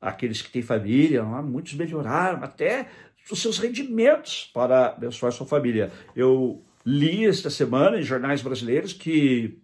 Aqueles 0.00 0.42
que 0.42 0.50
têm 0.50 0.62
família, 0.62 1.22
muitos 1.24 1.74
melhoraram 1.74 2.42
até 2.42 2.88
os 3.30 3.40
seus 3.40 3.58
rendimentos 3.58 4.50
para 4.54 4.88
abençoar 4.88 5.32
sua 5.32 5.46
família. 5.46 5.92
Eu 6.14 6.64
li 6.84 7.26
esta 7.26 7.50
semana 7.50 7.98
em 7.98 8.02
jornais 8.02 8.42
brasileiros 8.42 8.92
que 8.92 9.60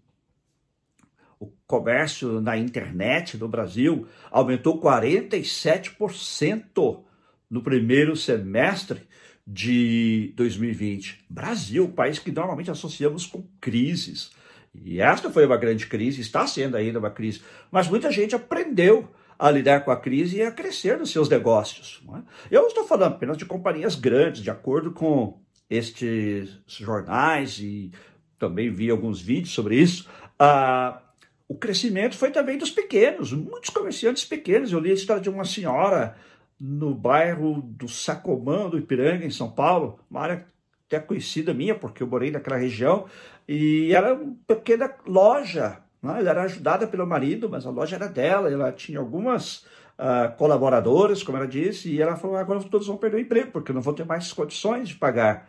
comércio 1.66 2.40
na 2.40 2.56
internet 2.56 3.37
no 3.37 3.49
Brasil 3.49 4.06
aumentou 4.30 4.80
47% 4.80 7.02
no 7.50 7.62
primeiro 7.62 8.16
semestre 8.16 9.02
de 9.47 10.33
2020. 10.37 11.26
Brasil, 11.28 11.88
país 11.88 12.18
que 12.18 12.33
normalmente 12.33 12.71
associamos 12.71 13.26
com 13.26 13.47
crises. 13.61 14.30
E 14.75 15.00
esta 15.00 15.30
foi 15.30 15.47
uma 15.47 15.56
grande 15.56 15.87
crise, 15.87 16.21
está 16.21 16.47
sendo 16.47 16.76
ainda 16.76 16.99
uma 16.99 17.11
crise, 17.11 17.42
mas 17.71 17.88
muita 17.88 18.11
gente 18.11 18.35
aprendeu 18.35 19.09
a 19.38 19.50
lidar 19.50 19.85
com 19.85 19.90
a 19.90 19.97
crise 19.97 20.38
e 20.38 20.42
a 20.42 20.50
crescer 20.50 20.99
nos 20.99 21.11
seus 21.11 21.28
negócios. 21.28 22.02
É? 22.16 22.56
Eu 22.56 22.66
estou 22.66 22.87
falando 22.87 23.12
apenas 23.12 23.37
de 23.37 23.44
companhias 23.44 23.94
grandes, 23.94 24.42
de 24.42 24.50
acordo 24.50 24.92
com 24.92 25.40
estes 25.68 26.59
jornais 26.66 27.59
e 27.59 27.90
também 28.38 28.71
vi 28.71 28.90
alguns 28.90 29.21
vídeos 29.21 29.54
sobre 29.54 29.76
isso. 29.76 30.09
Ah, 30.38 31.00
o 31.49 31.55
crescimento 31.55 32.17
foi 32.17 32.31
também 32.31 32.57
dos 32.57 32.71
pequenos, 32.71 33.33
muitos 33.33 33.71
comerciantes 33.71 34.25
pequenos. 34.25 34.73
Eu 34.73 34.81
li 34.81 34.91
a 34.91 34.95
história 34.95 35.23
de 35.23 35.29
uma 35.29 35.45
senhora 35.45 36.17
no 36.59 36.95
bairro 36.95 37.61
do 37.61 37.89
Sacomã, 37.89 38.69
do 38.69 38.79
Ipiranga, 38.79 39.25
em 39.25 39.31
São 39.31 39.51
Paulo, 39.51 39.99
uma 40.11 40.21
área 40.21 40.47
até 40.87 40.99
conhecida 40.99 41.53
minha, 41.53 41.75
porque 41.75 42.03
eu 42.03 42.07
morei 42.07 42.31
naquela 42.31 42.57
região, 42.57 43.07
e 43.49 43.93
era 43.93 44.15
uma 44.15 44.37
pequena 44.47 44.91
loja. 45.07 45.81
Né? 46.03 46.21
Ela 46.21 46.31
era 46.31 46.43
ajudada 46.45 46.87
pelo 46.87 47.07
marido, 47.07 47.49
mas 47.49 47.67
a 47.67 47.71
loja 47.71 47.97
era 47.97 48.09
dela, 48.09 48.51
ela 48.51 48.73
tinha 48.73 48.99
algumas 48.99 49.67
uh, 49.99 50.35
colaboradoras, 50.37 51.23
como 51.23 51.37
ela 51.37 51.47
disse, 51.47 51.91
e 51.91 52.01
ela 52.01 52.17
falou: 52.17 52.37
agora 52.37 52.63
todos 52.65 52.87
vão 52.87 52.97
perder 52.97 53.17
o 53.17 53.21
emprego, 53.21 53.51
porque 53.51 53.73
não 53.73 53.81
vão 53.81 53.95
ter 53.95 54.05
mais 54.05 54.33
condições 54.33 54.89
de 54.89 54.95
pagar. 54.95 55.49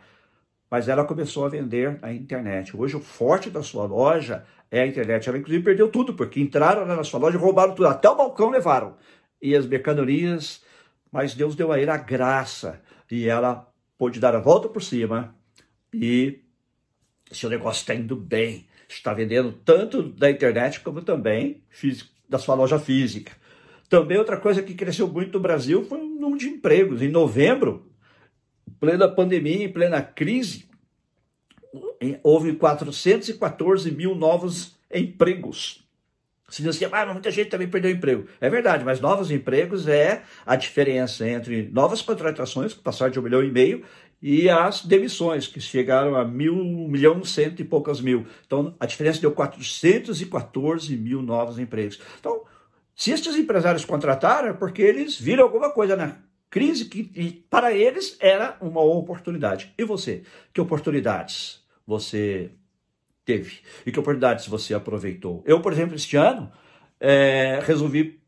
Mas 0.70 0.88
ela 0.88 1.04
começou 1.04 1.44
a 1.44 1.48
vender 1.48 2.00
na 2.00 2.12
internet. 2.12 2.76
Hoje, 2.76 2.96
o 2.96 3.00
forte 3.00 3.48
da 3.48 3.62
sua 3.62 3.84
loja 3.84 4.44
é 4.70 4.80
a 4.80 4.86
internet. 4.86 5.28
Ela, 5.28 5.38
inclusive, 5.38 5.64
perdeu 5.64 5.88
tudo, 5.88 6.14
porque 6.14 6.40
entraram 6.40 6.84
na 6.84 7.04
sua 7.04 7.20
loja 7.20 7.38
roubaram 7.38 7.74
tudo. 7.74 7.88
Até 7.88 8.08
o 8.08 8.16
balcão 8.16 8.50
levaram. 8.50 8.96
E 9.40 9.54
as 9.54 9.66
mercadorias, 9.66 10.62
mas 11.10 11.34
Deus 11.34 11.54
deu 11.54 11.72
a 11.72 11.80
ela 11.80 11.94
a 11.94 11.98
graça. 11.98 12.80
E 13.10 13.28
ela 13.28 13.70
pôde 13.98 14.20
dar 14.20 14.34
a 14.34 14.40
volta 14.40 14.68
por 14.68 14.82
cima. 14.82 15.34
E 15.92 16.40
seu 17.30 17.50
negócio 17.50 17.80
está 17.80 17.94
indo 17.94 18.16
bem. 18.16 18.66
Está 18.88 19.12
vendendo 19.12 19.52
tanto 19.52 20.02
da 20.02 20.30
internet 20.30 20.80
como 20.80 21.02
também 21.02 21.62
da 22.28 22.38
sua 22.38 22.54
loja 22.54 22.78
física. 22.78 23.32
Também 23.88 24.18
outra 24.18 24.36
coisa 24.36 24.62
que 24.62 24.74
cresceu 24.74 25.08
muito 25.08 25.34
no 25.34 25.40
Brasil 25.40 25.84
foi 25.84 26.00
o 26.00 26.04
número 26.04 26.38
de 26.38 26.48
empregos. 26.48 27.02
Em 27.02 27.08
novembro, 27.08 27.86
em 28.68 28.72
plena 28.72 29.08
pandemia, 29.08 29.64
em 29.64 29.72
plena 29.72 30.02
crise, 30.02 30.65
houve 32.22 32.54
414 32.54 33.90
mil 33.90 34.14
novos 34.14 34.76
empregos. 34.92 35.86
Se 36.48 36.62
diz 36.62 36.76
assim, 36.76 36.86
ah, 36.92 37.06
muita 37.06 37.30
gente 37.30 37.50
também 37.50 37.68
perdeu 37.68 37.90
emprego. 37.90 38.28
É 38.40 38.48
verdade, 38.48 38.84
mas 38.84 39.00
novos 39.00 39.32
empregos 39.32 39.88
é 39.88 40.22
a 40.44 40.54
diferença 40.54 41.28
entre 41.28 41.68
novas 41.72 42.00
contratações, 42.02 42.72
que 42.72 42.80
passaram 42.80 43.10
de 43.10 43.18
um 43.18 43.22
milhão 43.22 43.42
e 43.42 43.50
meio, 43.50 43.82
e 44.22 44.48
as 44.48 44.84
demissões, 44.84 45.48
que 45.48 45.60
chegaram 45.60 46.14
a 46.14 46.24
mil, 46.24 46.54
um 46.54 46.88
milhão 46.88 47.22
cento 47.24 47.60
e 47.60 47.64
poucas 47.64 48.00
mil. 48.00 48.26
Então, 48.46 48.74
a 48.78 48.86
diferença 48.86 49.20
deu 49.20 49.32
414 49.32 50.96
mil 50.96 51.20
novos 51.20 51.58
empregos. 51.58 52.00
Então, 52.20 52.44
se 52.94 53.10
estes 53.10 53.34
empresários 53.36 53.84
contrataram, 53.84 54.48
é 54.48 54.52
porque 54.52 54.82
eles 54.82 55.20
viram 55.20 55.42
alguma 55.42 55.70
coisa 55.70 55.96
na 55.96 56.16
crise 56.48 56.86
que 56.86 57.44
para 57.50 57.74
eles 57.74 58.16
era 58.20 58.56
uma 58.60 58.80
oportunidade. 58.80 59.74
E 59.76 59.84
você? 59.84 60.22
Que 60.54 60.60
oportunidades 60.60 61.65
você 61.86 62.50
teve 63.24 63.60
e 63.84 63.92
que 63.92 63.98
oportunidades 63.98 64.46
você 64.46 64.74
aproveitou. 64.74 65.42
Eu, 65.46 65.60
por 65.60 65.72
exemplo, 65.72 65.94
este 65.94 66.16
ano 66.16 66.50
é, 67.00 67.60
resolvi 67.64 68.20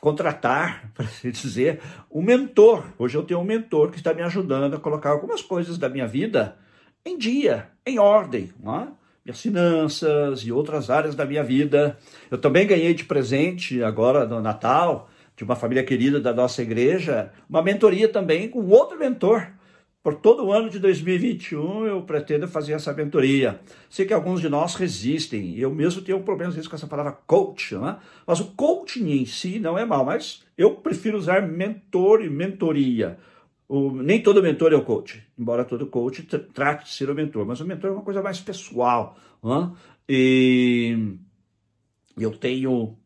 contratar, 0.00 0.90
para 0.94 1.06
dizer, 1.30 1.80
um 2.10 2.22
mentor. 2.22 2.84
Hoje 2.98 3.16
eu 3.16 3.22
tenho 3.22 3.40
um 3.40 3.44
mentor 3.44 3.90
que 3.90 3.98
está 3.98 4.14
me 4.14 4.22
ajudando 4.22 4.74
a 4.74 4.80
colocar 4.80 5.10
algumas 5.10 5.42
coisas 5.42 5.78
da 5.78 5.88
minha 5.88 6.06
vida 6.06 6.56
em 7.04 7.16
dia, 7.16 7.68
em 7.86 7.98
ordem, 7.98 8.52
não 8.62 8.80
é? 8.80 8.88
minhas 9.24 9.40
finanças 9.40 10.40
e 10.40 10.50
outras 10.50 10.90
áreas 10.90 11.14
da 11.14 11.24
minha 11.24 11.44
vida. 11.44 11.98
Eu 12.30 12.38
também 12.38 12.66
ganhei 12.66 12.94
de 12.94 13.04
presente 13.04 13.82
agora 13.82 14.26
no 14.26 14.40
Natal 14.40 15.08
de 15.36 15.44
uma 15.44 15.56
família 15.56 15.84
querida 15.84 16.20
da 16.20 16.34
nossa 16.34 16.60
igreja, 16.60 17.32
uma 17.48 17.62
mentoria 17.62 18.08
também 18.08 18.48
com 18.48 18.66
outro 18.66 18.98
mentor 18.98 19.46
por 20.02 20.14
todo 20.16 20.46
o 20.46 20.52
ano 20.52 20.70
de 20.70 20.78
2021 20.78 21.84
eu 21.86 22.02
pretendo 22.02 22.48
fazer 22.48 22.72
essa 22.72 22.92
mentoria. 22.92 23.60
Sei 23.88 24.06
que 24.06 24.14
alguns 24.14 24.40
de 24.40 24.48
nós 24.48 24.74
resistem, 24.74 25.56
eu 25.58 25.74
mesmo 25.74 26.02
tenho 26.02 26.22
problema 26.22 26.48
às 26.48 26.54
vezes 26.54 26.68
com 26.68 26.76
essa 26.76 26.86
palavra 26.86 27.12
coach, 27.26 27.76
né? 27.76 27.98
mas 28.26 28.40
o 28.40 28.46
coaching 28.52 29.10
em 29.10 29.26
si 29.26 29.58
não 29.58 29.76
é 29.76 29.84
mal, 29.84 30.04
mas 30.04 30.42
eu 30.56 30.74
prefiro 30.76 31.18
usar 31.18 31.46
mentor 31.46 32.24
e 32.24 32.30
mentoria. 32.30 33.18
O, 33.68 33.92
nem 33.92 34.22
todo 34.22 34.42
mentor 34.42 34.72
é 34.72 34.76
o 34.76 34.84
coach, 34.84 35.22
embora 35.38 35.64
todo 35.64 35.86
coach 35.86 36.22
trate 36.52 36.84
de 36.84 36.90
ser 36.90 37.10
o 37.10 37.14
mentor, 37.14 37.46
mas 37.46 37.60
o 37.60 37.66
mentor 37.66 37.90
é 37.90 37.92
uma 37.92 38.02
coisa 38.02 38.22
mais 38.22 38.40
pessoal. 38.40 39.16
Né? 39.42 39.72
E 40.08 40.96
eu 42.18 42.32
tenho 42.32 42.96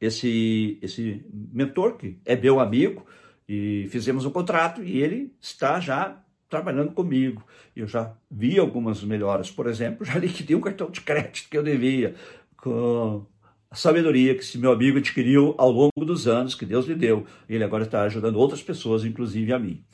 esse, 0.00 0.78
esse 0.82 1.24
mentor 1.30 1.96
que 1.96 2.18
é 2.24 2.34
meu 2.34 2.58
amigo, 2.58 3.06
e 3.48 3.86
fizemos 3.90 4.26
um 4.26 4.30
contrato 4.30 4.82
e 4.82 5.00
ele 5.00 5.32
está 5.40 5.80
já 5.80 6.22
trabalhando 6.48 6.92
comigo. 6.92 7.44
Eu 7.76 7.86
já 7.86 8.12
vi 8.30 8.58
algumas 8.58 9.02
melhoras. 9.02 9.50
Por 9.50 9.66
exemplo, 9.66 10.04
já 10.04 10.18
liquidei 10.18 10.56
um 10.56 10.60
cartão 10.60 10.90
de 10.90 11.00
crédito 11.00 11.48
que 11.48 11.56
eu 11.56 11.62
devia 11.62 12.14
com 12.56 13.24
a 13.70 13.76
sabedoria 13.76 14.34
que 14.34 14.40
esse 14.40 14.58
meu 14.58 14.72
amigo 14.72 14.98
adquiriu 14.98 15.54
ao 15.58 15.70
longo 15.70 16.04
dos 16.04 16.26
anos 16.26 16.54
que 16.54 16.64
Deus 16.64 16.86
lhe 16.86 16.94
deu. 16.94 17.26
Ele 17.48 17.62
agora 17.62 17.84
está 17.84 18.02
ajudando 18.02 18.36
outras 18.36 18.62
pessoas, 18.62 19.04
inclusive 19.04 19.52
a 19.52 19.58
mim. 19.58 19.84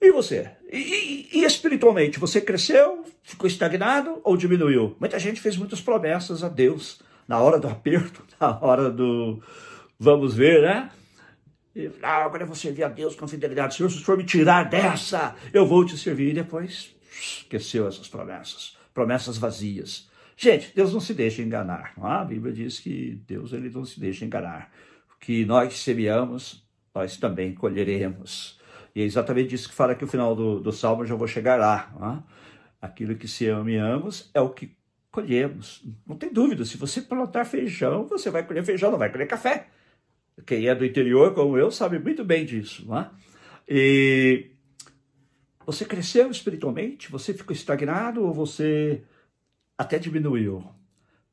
E 0.00 0.10
você? 0.10 0.50
E, 0.70 0.76
e, 0.76 1.38
e, 1.38 1.44
espiritualmente, 1.44 2.18
você 2.18 2.40
cresceu, 2.40 3.04
ficou 3.22 3.46
estagnado 3.46 4.20
ou 4.22 4.36
diminuiu? 4.36 4.96
Muita 5.00 5.18
gente 5.18 5.40
fez 5.40 5.56
muitas 5.56 5.80
promessas 5.80 6.44
a 6.44 6.48
Deus 6.48 7.00
na 7.26 7.38
hora 7.38 7.58
do 7.58 7.68
aperto, 7.68 8.22
na 8.38 8.58
hora 8.60 8.90
do 8.90 9.40
vamos 9.98 10.34
ver, 10.34 10.62
né? 10.62 10.90
E, 11.74 11.90
ah, 12.02 12.24
agora 12.24 12.44
eu 12.44 12.46
vou 12.46 12.56
servir 12.56 12.84
a 12.84 12.88
Deus 12.88 13.16
com 13.16 13.26
fidelidade. 13.26 13.74
Senhor, 13.74 13.90
se 13.90 13.98
o 13.98 14.04
Senhor 14.04 14.16
me 14.16 14.24
tirar 14.24 14.64
dessa, 14.64 15.34
eu 15.52 15.66
vou 15.66 15.84
te 15.84 15.98
servir. 15.98 16.30
E 16.30 16.34
depois 16.34 16.94
esqueceu 17.12 17.88
essas 17.88 18.08
promessas, 18.08 18.76
promessas 18.92 19.36
vazias. 19.38 20.08
Gente, 20.36 20.72
Deus 20.74 20.92
não 20.92 21.00
se 21.00 21.14
deixa 21.14 21.42
enganar. 21.42 21.94
É? 21.96 22.00
A 22.02 22.24
Bíblia 22.24 22.52
diz 22.52 22.78
que 22.80 23.20
Deus 23.26 23.52
ele 23.52 23.70
não 23.70 23.84
se 23.84 23.98
deixa 23.98 24.24
enganar. 24.24 24.70
Que 25.20 25.44
nós 25.44 25.78
semeamos, 25.78 26.64
nós 26.94 27.16
também 27.16 27.54
colheremos. 27.54 28.58
E 28.94 29.00
é 29.00 29.04
exatamente 29.04 29.54
isso 29.54 29.68
que 29.68 29.74
fala 29.74 29.92
aqui 29.92 30.04
o 30.04 30.08
final 30.08 30.34
do, 30.34 30.60
do 30.60 30.72
Salmo, 30.72 31.02
eu 31.02 31.06
já 31.06 31.14
vou 31.14 31.26
chegar 31.26 31.58
lá. 31.58 31.92
É? 32.00 32.34
Aquilo 32.86 33.16
que 33.16 33.26
semeamos 33.26 34.30
é 34.34 34.40
o 34.40 34.50
que 34.50 34.76
colhemos. 35.10 35.82
Não 36.06 36.16
tem 36.16 36.32
dúvida, 36.32 36.64
se 36.64 36.76
você 36.76 37.00
plantar 37.00 37.44
feijão, 37.44 38.04
você 38.04 38.30
vai 38.30 38.44
colher 38.44 38.64
feijão, 38.64 38.90
não 38.90 38.98
vai 38.98 39.10
colher 39.10 39.26
café. 39.26 39.68
Quem 40.46 40.66
é 40.66 40.74
do 40.74 40.84
interior, 40.84 41.34
como 41.34 41.56
eu, 41.56 41.70
sabe 41.70 41.98
muito 41.98 42.24
bem 42.24 42.44
disso. 42.44 42.84
Não 42.86 42.98
é? 42.98 43.10
E 43.68 44.50
você 45.64 45.84
cresceu 45.84 46.30
espiritualmente? 46.30 47.10
Você 47.10 47.32
ficou 47.32 47.54
estagnado 47.54 48.22
ou 48.22 48.32
você 48.32 49.02
até 49.78 49.98
diminuiu. 49.98 50.64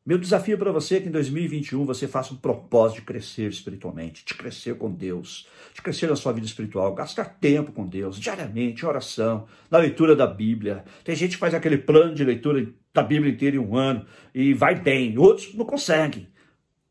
Meu 0.03 0.17
desafio 0.17 0.57
para 0.57 0.71
você 0.71 0.95
é 0.95 0.99
que 0.99 1.07
em 1.07 1.11
2021 1.11 1.85
você 1.85 2.07
faça 2.07 2.33
um 2.33 2.37
propósito 2.37 3.01
de 3.01 3.05
crescer 3.05 3.47
espiritualmente, 3.47 4.25
de 4.25 4.33
crescer 4.33 4.75
com 4.75 4.91
Deus, 4.91 5.47
de 5.75 5.81
crescer 5.81 6.07
na 6.07 6.15
sua 6.15 6.33
vida 6.33 6.47
espiritual, 6.47 6.95
gastar 6.95 7.25
tempo 7.25 7.71
com 7.71 7.85
Deus, 7.85 8.19
diariamente, 8.19 8.83
em 8.83 8.87
oração, 8.87 9.45
na 9.69 9.77
leitura 9.77 10.15
da 10.15 10.25
Bíblia. 10.25 10.83
Tem 11.03 11.15
gente 11.15 11.33
que 11.33 11.37
faz 11.37 11.53
aquele 11.53 11.77
plano 11.77 12.15
de 12.15 12.23
leitura 12.23 12.67
da 12.91 13.03
Bíblia 13.03 13.31
inteira 13.31 13.57
em 13.57 13.59
um 13.59 13.75
ano 13.75 14.03
e 14.33 14.55
vai 14.55 14.73
bem, 14.73 15.15
outros 15.19 15.53
não 15.53 15.65
conseguem. 15.65 16.27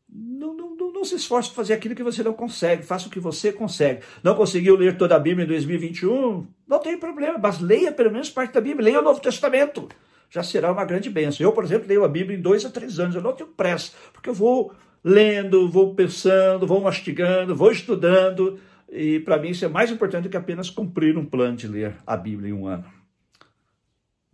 Não, 0.07 0.55
não, 1.01 1.05
se 1.05 1.15
esforce 1.15 1.49
para 1.49 1.55
fazer 1.55 1.73
aquilo 1.73 1.95
que 1.95 2.03
você 2.03 2.21
não 2.21 2.33
consegue, 2.33 2.83
faça 2.83 3.07
o 3.07 3.11
que 3.11 3.19
você 3.19 3.51
consegue. 3.51 4.01
Não 4.23 4.35
conseguiu 4.35 4.75
ler 4.75 4.97
toda 4.97 5.15
a 5.15 5.19
Bíblia 5.19 5.45
em 5.45 5.47
2021? 5.47 6.45
Não 6.67 6.79
tem 6.79 6.97
problema, 6.97 7.37
mas 7.37 7.59
leia 7.59 7.91
pelo 7.91 8.11
menos 8.11 8.29
parte 8.29 8.53
da 8.53 8.61
Bíblia, 8.61 8.85
leia 8.85 8.99
o 8.99 9.03
Novo 9.03 9.19
Testamento 9.19 9.89
já 10.33 10.41
será 10.41 10.71
uma 10.71 10.85
grande 10.85 11.09
bênção. 11.09 11.45
Eu, 11.45 11.51
por 11.51 11.65
exemplo, 11.65 11.89
leio 11.89 12.05
a 12.05 12.07
Bíblia 12.07 12.37
em 12.37 12.41
dois 12.41 12.63
a 12.63 12.69
três 12.69 13.01
anos, 13.01 13.13
eu 13.13 13.21
não 13.21 13.33
tenho 13.33 13.49
pressa, 13.49 13.91
porque 14.13 14.29
eu 14.29 14.33
vou 14.33 14.73
lendo, 15.03 15.69
vou 15.69 15.93
pensando, 15.93 16.65
vou 16.65 16.79
mastigando, 16.79 17.53
vou 17.53 17.69
estudando, 17.69 18.57
e 18.89 19.19
para 19.19 19.37
mim 19.37 19.49
isso 19.49 19.65
é 19.65 19.67
mais 19.67 19.91
importante 19.91 20.23
do 20.23 20.29
que 20.29 20.37
apenas 20.37 20.69
cumprir 20.69 21.17
um 21.17 21.25
plano 21.25 21.57
de 21.57 21.67
ler 21.67 21.97
a 22.07 22.15
Bíblia 22.15 22.49
em 22.49 22.53
um 22.53 22.65
ano. 22.65 22.85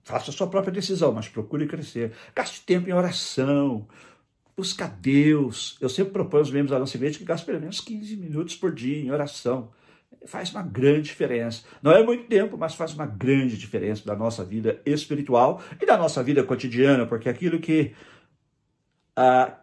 Faça 0.03 0.29
a 0.29 0.33
sua 0.33 0.47
própria 0.47 0.71
decisão, 0.71 1.11
mas 1.11 1.27
procure 1.27 1.65
crescer. 1.65 2.13
Gaste 2.35 2.63
tempo 2.63 2.87
em 2.87 2.93
oração, 2.93 3.87
busca 4.57 4.87
Deus. 4.87 5.77
Eu 5.79 5.87
sempre 5.87 6.11
proponho 6.11 6.41
aos 6.41 6.51
membros 6.51 6.71
da 6.71 6.79
nossa 6.79 6.97
igreja 6.97 7.19
que 7.19 7.23
gaste 7.23 7.45
pelo 7.45 7.59
menos 7.59 7.79
15 7.79 8.17
minutos 8.17 8.55
por 8.55 8.73
dia 8.73 8.99
em 8.99 9.11
oração 9.11 9.71
faz 10.25 10.51
uma 10.51 10.63
grande 10.63 11.03
diferença. 11.03 11.63
Não 11.81 11.91
é 11.91 12.03
muito 12.03 12.27
tempo, 12.27 12.57
mas 12.57 12.75
faz 12.75 12.93
uma 12.93 13.05
grande 13.05 13.57
diferença 13.57 14.05
da 14.05 14.15
nossa 14.15 14.43
vida 14.43 14.81
espiritual 14.85 15.61
e 15.81 15.85
da 15.85 15.97
nossa 15.97 16.23
vida 16.23 16.43
cotidiana, 16.43 17.05
porque 17.05 17.29
aquilo 17.29 17.59
que 17.59 17.93
ah, 19.15 19.57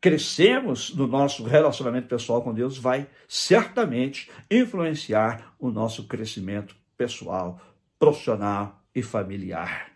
crescemos 0.00 0.94
no 0.94 1.06
nosso 1.06 1.44
relacionamento 1.44 2.08
pessoal 2.08 2.42
com 2.42 2.52
Deus 2.54 2.78
vai 2.78 3.06
certamente 3.28 4.30
influenciar 4.50 5.54
o 5.58 5.70
nosso 5.70 6.06
crescimento 6.06 6.74
pessoal, 6.96 7.60
profissional 7.98 8.82
e 8.94 9.02
familiar. 9.02 9.89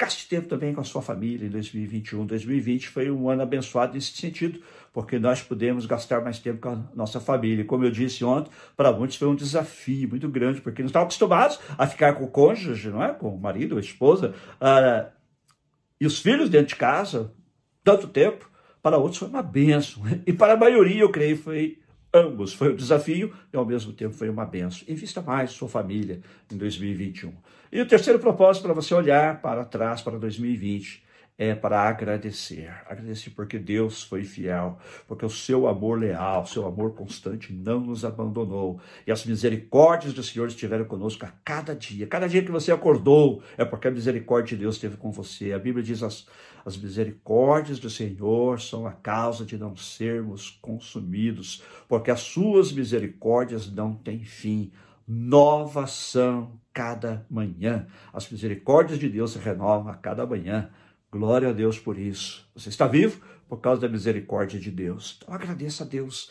Gaste 0.00 0.26
tempo 0.26 0.48
também 0.48 0.72
com 0.72 0.80
a 0.80 0.84
sua 0.84 1.02
família 1.02 1.46
em 1.46 1.50
2021. 1.50 2.24
2020 2.24 2.88
foi 2.88 3.10
um 3.10 3.28
ano 3.28 3.42
abençoado 3.42 3.92
nesse 3.92 4.12
sentido, 4.12 4.58
porque 4.94 5.18
nós 5.18 5.42
pudemos 5.42 5.84
gastar 5.84 6.22
mais 6.22 6.38
tempo 6.38 6.58
com 6.58 6.70
a 6.70 6.82
nossa 6.94 7.20
família. 7.20 7.66
Como 7.66 7.84
eu 7.84 7.90
disse 7.90 8.24
ontem, 8.24 8.50
para 8.74 8.90
muitos 8.92 9.18
foi 9.18 9.28
um 9.28 9.34
desafio 9.34 10.08
muito 10.08 10.26
grande, 10.26 10.62
porque 10.62 10.80
não 10.80 10.86
estavam 10.86 11.04
acostumados 11.04 11.60
a 11.76 11.86
ficar 11.86 12.14
com 12.14 12.24
o 12.24 12.28
cônjuge, 12.28 12.88
não 12.88 13.04
é? 13.04 13.12
com 13.12 13.28
o 13.28 13.38
marido, 13.38 13.76
a 13.76 13.80
esposa, 13.80 14.34
uh, 14.58 15.06
e 16.00 16.06
os 16.06 16.18
filhos 16.18 16.48
dentro 16.48 16.68
de 16.68 16.76
casa, 16.76 17.34
tanto 17.84 18.08
tempo. 18.08 18.48
Para 18.82 18.96
outros 18.96 19.18
foi 19.18 19.28
uma 19.28 19.42
benção. 19.42 20.02
E 20.26 20.32
para 20.32 20.54
a 20.54 20.56
maioria, 20.56 21.02
eu 21.02 21.10
creio, 21.10 21.36
foi 21.36 21.78
ambos. 22.12 22.52
Foi 22.52 22.72
um 22.72 22.76
desafio 22.76 23.32
e, 23.52 23.56
ao 23.56 23.64
mesmo 23.64 23.92
tempo, 23.92 24.14
foi 24.14 24.28
uma 24.28 24.44
benção. 24.44 24.86
Invista 24.88 25.20
mais 25.20 25.50
sua 25.50 25.68
família 25.68 26.20
em 26.50 26.56
2021. 26.56 27.32
E 27.72 27.80
o 27.80 27.86
terceiro 27.86 28.18
propósito 28.18 28.64
para 28.64 28.74
você 28.74 28.92
olhar 28.94 29.40
para 29.40 29.64
trás, 29.64 30.02
para 30.02 30.18
2020, 30.18 31.02
é 31.40 31.54
para 31.54 31.80
agradecer. 31.80 32.70
Agradecer 32.86 33.30
porque 33.30 33.58
Deus 33.58 34.02
foi 34.02 34.24
fiel, 34.24 34.78
porque 35.08 35.24
o 35.24 35.30
seu 35.30 35.66
amor 35.66 35.98
leal, 35.98 36.44
seu 36.44 36.66
amor 36.66 36.92
constante 36.92 37.50
não 37.50 37.80
nos 37.80 38.04
abandonou. 38.04 38.78
E 39.06 39.10
as 39.10 39.24
misericórdias 39.24 40.12
do 40.12 40.22
Senhor 40.22 40.48
estiveram 40.48 40.84
conosco 40.84 41.24
a 41.24 41.32
cada 41.42 41.74
dia. 41.74 42.06
Cada 42.06 42.28
dia 42.28 42.44
que 42.44 42.50
você 42.50 42.70
acordou 42.70 43.42
é 43.56 43.64
porque 43.64 43.88
a 43.88 43.90
misericórdia 43.90 44.54
de 44.54 44.64
Deus 44.64 44.74
esteve 44.74 44.98
com 44.98 45.10
você. 45.10 45.54
A 45.54 45.58
Bíblia 45.58 45.82
diz 45.82 46.02
as, 46.02 46.26
as 46.62 46.76
misericórdias 46.76 47.78
do 47.78 47.88
Senhor 47.88 48.60
são 48.60 48.86
a 48.86 48.92
causa 48.92 49.42
de 49.42 49.56
não 49.56 49.74
sermos 49.74 50.50
consumidos, 50.60 51.62
porque 51.88 52.10
as 52.10 52.20
suas 52.20 52.70
misericórdias 52.70 53.72
não 53.72 53.94
têm 53.94 54.24
fim. 54.24 54.70
Novas 55.08 55.92
são 55.92 56.60
cada 56.70 57.24
manhã. 57.30 57.86
As 58.12 58.30
misericórdias 58.30 58.98
de 58.98 59.08
Deus 59.08 59.32
se 59.32 59.38
renovam 59.38 59.90
a 59.90 59.96
cada 59.96 60.26
manhã. 60.26 60.68
Glória 61.10 61.48
a 61.48 61.52
Deus 61.52 61.78
por 61.78 61.98
isso. 61.98 62.46
Você 62.54 62.68
está 62.68 62.86
vivo 62.86 63.20
por 63.48 63.60
causa 63.60 63.80
da 63.80 63.88
misericórdia 63.88 64.60
de 64.60 64.70
Deus. 64.70 65.18
Então 65.18 65.34
agradeça 65.34 65.82
a 65.82 65.86
Deus. 65.86 66.30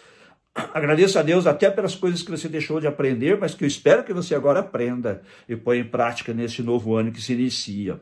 Agradeça 0.73 1.19
a 1.19 1.23
Deus 1.23 1.45
até 1.45 1.69
pelas 1.69 1.95
coisas 1.95 2.23
que 2.23 2.31
você 2.31 2.47
deixou 2.47 2.79
de 2.79 2.87
aprender, 2.87 3.37
mas 3.37 3.53
que 3.53 3.63
eu 3.63 3.67
espero 3.67 4.03
que 4.03 4.13
você 4.13 4.33
agora 4.33 4.61
aprenda 4.61 5.21
e 5.47 5.55
ponha 5.55 5.81
em 5.81 5.87
prática 5.87 6.33
nesse 6.33 6.63
novo 6.63 6.95
ano 6.95 7.11
que 7.11 7.21
se 7.21 7.33
inicia. 7.33 7.99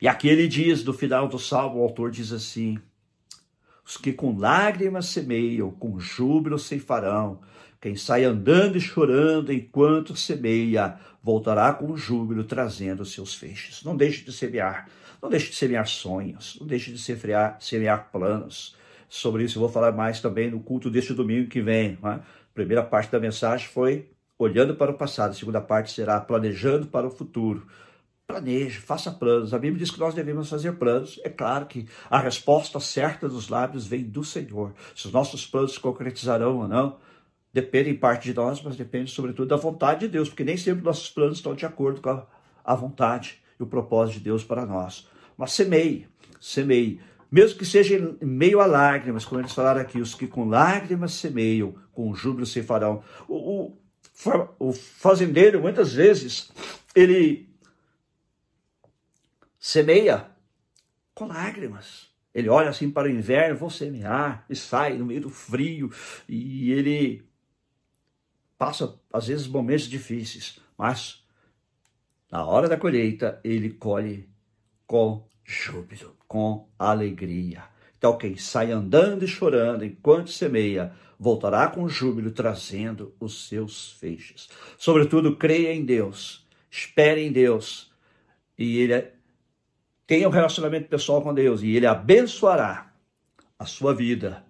E 0.00 0.08
aqui 0.08 0.28
ele 0.28 0.48
diz, 0.48 0.82
do 0.82 0.92
final 0.92 1.28
do 1.28 1.38
salmo, 1.38 1.78
o 1.78 1.82
autor 1.82 2.10
diz 2.10 2.32
assim: 2.32 2.78
Os 3.86 3.96
que 3.96 4.12
com 4.12 4.36
lágrimas 4.36 5.06
semeiam, 5.06 5.70
com 5.70 5.98
júbilo 5.98 6.58
ceifarão. 6.58 7.40
Quem 7.80 7.96
sai 7.96 8.24
andando 8.24 8.76
e 8.76 8.80
chorando 8.80 9.52
enquanto 9.52 10.16
semeia, 10.16 10.98
voltará 11.22 11.72
com 11.72 11.96
júbilo 11.96 12.42
trazendo 12.42 13.04
seus 13.04 13.34
feixes. 13.34 13.82
Não 13.84 13.96
deixe 13.96 14.24
de 14.24 14.32
semear. 14.32 14.88
Não 15.24 15.30
deixe 15.30 15.48
de 15.48 15.56
semear 15.56 15.86
sonhos, 15.86 16.58
não 16.60 16.66
deixe 16.66 16.92
de 16.92 16.98
semear, 16.98 17.56
semear 17.58 18.10
planos. 18.12 18.76
Sobre 19.08 19.42
isso 19.42 19.56
eu 19.56 19.60
vou 19.60 19.70
falar 19.70 19.90
mais 19.90 20.20
também 20.20 20.50
no 20.50 20.60
culto 20.60 20.90
deste 20.90 21.14
domingo 21.14 21.48
que 21.48 21.62
vem. 21.62 21.98
É? 22.04 22.06
A 22.06 22.20
primeira 22.52 22.82
parte 22.82 23.10
da 23.10 23.18
mensagem 23.18 23.66
foi 23.66 24.10
olhando 24.38 24.74
para 24.76 24.90
o 24.90 24.98
passado, 24.98 25.30
a 25.30 25.34
segunda 25.34 25.62
parte 25.62 25.92
será 25.92 26.20
planejando 26.20 26.88
para 26.88 27.06
o 27.06 27.10
futuro. 27.10 27.66
Planeje, 28.26 28.80
faça 28.80 29.10
planos. 29.10 29.54
A 29.54 29.58
Bíblia 29.58 29.78
diz 29.78 29.90
que 29.90 29.98
nós 29.98 30.12
devemos 30.12 30.50
fazer 30.50 30.72
planos. 30.72 31.18
É 31.24 31.30
claro 31.30 31.64
que 31.64 31.88
a 32.10 32.18
resposta 32.18 32.78
certa 32.78 33.26
dos 33.26 33.48
lábios 33.48 33.86
vem 33.86 34.02
do 34.04 34.22
Senhor. 34.22 34.74
Se 34.94 35.06
os 35.06 35.12
nossos 35.12 35.46
planos 35.46 35.72
se 35.72 35.80
concretizarão 35.80 36.58
ou 36.58 36.68
não, 36.68 36.98
depende 37.50 37.88
em 37.88 37.96
parte 37.96 38.24
de 38.24 38.34
nós, 38.34 38.60
mas 38.60 38.76
depende 38.76 39.10
sobretudo 39.10 39.48
da 39.48 39.56
vontade 39.56 40.00
de 40.00 40.08
Deus, 40.08 40.28
porque 40.28 40.44
nem 40.44 40.58
sempre 40.58 40.84
nossos 40.84 41.08
planos 41.08 41.38
estão 41.38 41.54
de 41.54 41.64
acordo 41.64 42.02
com 42.02 42.10
a, 42.10 42.26
a 42.62 42.74
vontade 42.74 43.42
e 43.58 43.62
o 43.62 43.66
propósito 43.66 44.18
de 44.18 44.24
Deus 44.24 44.44
para 44.44 44.66
nós. 44.66 45.13
Mas 45.36 45.52
semeie, 45.52 46.06
semeie. 46.40 47.00
Mesmo 47.30 47.58
que 47.58 47.66
seja 47.66 47.96
em 47.96 48.24
meio 48.24 48.60
a 48.60 48.66
lágrimas, 48.66 49.24
como 49.24 49.40
eles 49.40 49.52
falaram 49.52 49.80
aqui, 49.80 49.98
os 50.00 50.14
que 50.14 50.26
com 50.26 50.48
lágrimas 50.48 51.14
semeiam, 51.14 51.74
com 51.92 52.14
júbilo 52.14 52.46
se 52.46 52.62
farão. 52.62 53.02
O, 53.26 53.34
o, 53.36 53.78
o 54.58 54.72
fazendeiro, 54.72 55.60
muitas 55.60 55.94
vezes, 55.94 56.52
ele 56.94 57.48
semeia 59.58 60.28
com 61.14 61.26
lágrimas. 61.26 62.08
Ele 62.32 62.48
olha 62.48 62.68
assim 62.68 62.90
para 62.90 63.08
o 63.08 63.10
inverno, 63.10 63.58
vou 63.58 63.70
semear, 63.70 64.44
e 64.48 64.54
sai 64.54 64.96
no 64.96 65.06
meio 65.06 65.22
do 65.22 65.30
frio, 65.30 65.90
e 66.28 66.70
ele 66.70 67.24
passa, 68.58 68.94
às 69.12 69.26
vezes, 69.26 69.46
momentos 69.46 69.88
difíceis, 69.88 70.58
mas 70.76 71.24
na 72.30 72.44
hora 72.44 72.68
da 72.68 72.76
colheita, 72.76 73.40
ele 73.44 73.70
colhe 73.70 74.28
com 74.86 75.26
júbilo, 75.44 76.16
com 76.26 76.68
alegria. 76.78 77.64
Então, 77.96 78.18
quem 78.18 78.36
sai 78.36 78.70
andando 78.70 79.24
e 79.24 79.28
chorando 79.28 79.84
enquanto 79.84 80.30
semeia, 80.30 80.92
voltará 81.18 81.68
com 81.68 81.88
júbilo, 81.88 82.30
trazendo 82.30 83.14
os 83.18 83.48
seus 83.48 83.92
feixes. 83.92 84.48
Sobretudo, 84.76 85.36
creia 85.36 85.72
em 85.72 85.84
Deus, 85.84 86.46
espere 86.70 87.22
em 87.22 87.32
Deus, 87.32 87.92
e 88.58 88.78
Ele 88.78 89.06
tenha 90.06 90.28
um 90.28 90.32
relacionamento 90.32 90.88
pessoal 90.88 91.22
com 91.22 91.32
Deus, 91.32 91.62
e 91.62 91.74
Ele 91.74 91.86
abençoará 91.86 92.92
a 93.58 93.64
sua 93.64 93.94
vida, 93.94 94.44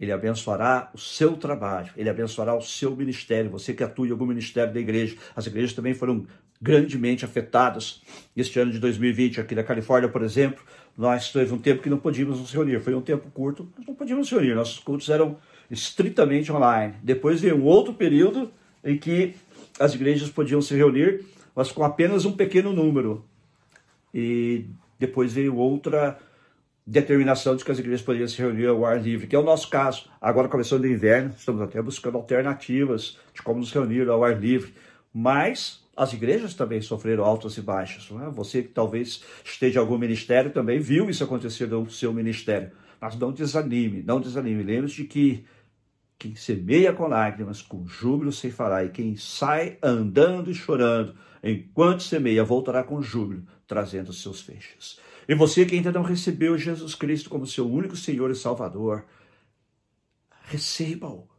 ele 0.00 0.12
abençoará 0.12 0.90
o 0.94 0.98
seu 0.98 1.36
trabalho, 1.36 1.92
ele 1.94 2.08
abençoará 2.08 2.56
o 2.56 2.62
seu 2.62 2.96
ministério, 2.96 3.50
você 3.50 3.74
que 3.74 3.84
atua 3.84 4.08
em 4.08 4.10
algum 4.10 4.24
ministério 4.24 4.72
da 4.72 4.80
igreja. 4.80 5.18
As 5.36 5.46
igrejas 5.46 5.74
também 5.74 5.92
foram 5.92 6.26
grandemente 6.60 7.24
afetadas 7.24 8.02
este 8.36 8.58
ano 8.60 8.70
de 8.70 8.78
2020. 8.78 9.40
Aqui 9.40 9.54
na 9.54 9.62
Califórnia, 9.62 10.08
por 10.08 10.22
exemplo, 10.22 10.62
nós 10.96 11.32
teve 11.32 11.54
um 11.54 11.58
tempo 11.58 11.82
que 11.82 11.88
não 11.88 11.98
podíamos 11.98 12.38
nos 12.38 12.52
reunir. 12.52 12.80
Foi 12.80 12.94
um 12.94 13.00
tempo 13.00 13.30
curto, 13.30 13.68
mas 13.76 13.86
não 13.86 13.94
podíamos 13.94 14.30
nos 14.30 14.38
reunir. 14.38 14.54
Nossos 14.54 14.78
cultos 14.78 15.08
eram 15.08 15.38
estritamente 15.70 16.52
online. 16.52 16.94
Depois 17.02 17.40
veio 17.40 17.56
um 17.56 17.64
outro 17.64 17.94
período 17.94 18.50
em 18.84 18.98
que 18.98 19.34
as 19.78 19.94
igrejas 19.94 20.28
podiam 20.28 20.60
se 20.60 20.74
reunir, 20.74 21.24
mas 21.54 21.72
com 21.72 21.84
apenas 21.84 22.24
um 22.24 22.32
pequeno 22.32 22.72
número. 22.72 23.24
E 24.12 24.66
depois 24.98 25.32
veio 25.32 25.56
outra 25.56 26.18
determinação 26.86 27.54
de 27.54 27.64
que 27.64 27.70
as 27.70 27.78
igrejas 27.78 28.02
poderiam 28.02 28.28
se 28.28 28.36
reunir 28.38 28.66
ao 28.66 28.84
ar 28.84 29.00
livre, 29.00 29.26
que 29.26 29.36
é 29.36 29.38
o 29.38 29.44
nosso 29.44 29.70
caso. 29.70 30.10
Agora, 30.20 30.48
começando 30.48 30.82
o 30.82 30.86
inverno, 30.88 31.32
estamos 31.36 31.62
até 31.62 31.80
buscando 31.80 32.18
alternativas 32.18 33.16
de 33.32 33.42
como 33.42 33.60
nos 33.60 33.72
reunir 33.72 34.08
ao 34.08 34.24
ar 34.24 34.38
livre. 34.38 34.74
Mas 35.14 35.80
as 36.00 36.14
igrejas 36.14 36.54
também 36.54 36.80
sofreram 36.80 37.22
altos 37.22 37.58
e 37.58 37.60
baixos. 37.60 38.10
É? 38.22 38.30
Você 38.30 38.62
que 38.62 38.70
talvez 38.70 39.22
esteja 39.44 39.78
em 39.78 39.82
algum 39.82 39.98
ministério 39.98 40.50
também 40.50 40.80
viu 40.80 41.10
isso 41.10 41.22
acontecer 41.22 41.66
no 41.66 41.90
seu 41.90 42.10
ministério. 42.10 42.72
Mas 42.98 43.18
não 43.18 43.30
desanime, 43.30 44.02
não 44.02 44.18
desanime. 44.18 44.62
Lembre-se 44.62 45.02
de 45.02 45.04
que 45.04 45.44
quem 46.18 46.34
semeia 46.34 46.94
com 46.94 47.06
lágrimas, 47.06 47.60
com 47.60 47.86
júbilo 47.86 48.32
se 48.32 48.50
fará, 48.50 48.82
e 48.82 48.88
quem 48.88 49.14
sai 49.14 49.76
andando 49.82 50.50
e 50.50 50.54
chorando, 50.54 51.14
enquanto 51.44 52.02
semeia, 52.02 52.44
voltará 52.44 52.82
com 52.82 53.02
júbilo, 53.02 53.44
trazendo 53.66 54.10
seus 54.10 54.40
feixes. 54.40 54.98
E 55.28 55.34
você 55.34 55.66
que 55.66 55.74
ainda 55.74 55.92
não 55.92 56.02
recebeu 56.02 56.56
Jesus 56.56 56.94
Cristo 56.94 57.28
como 57.28 57.46
seu 57.46 57.70
único 57.70 57.94
Senhor 57.94 58.30
e 58.30 58.34
Salvador, 58.34 59.04
receba-o. 60.44 61.29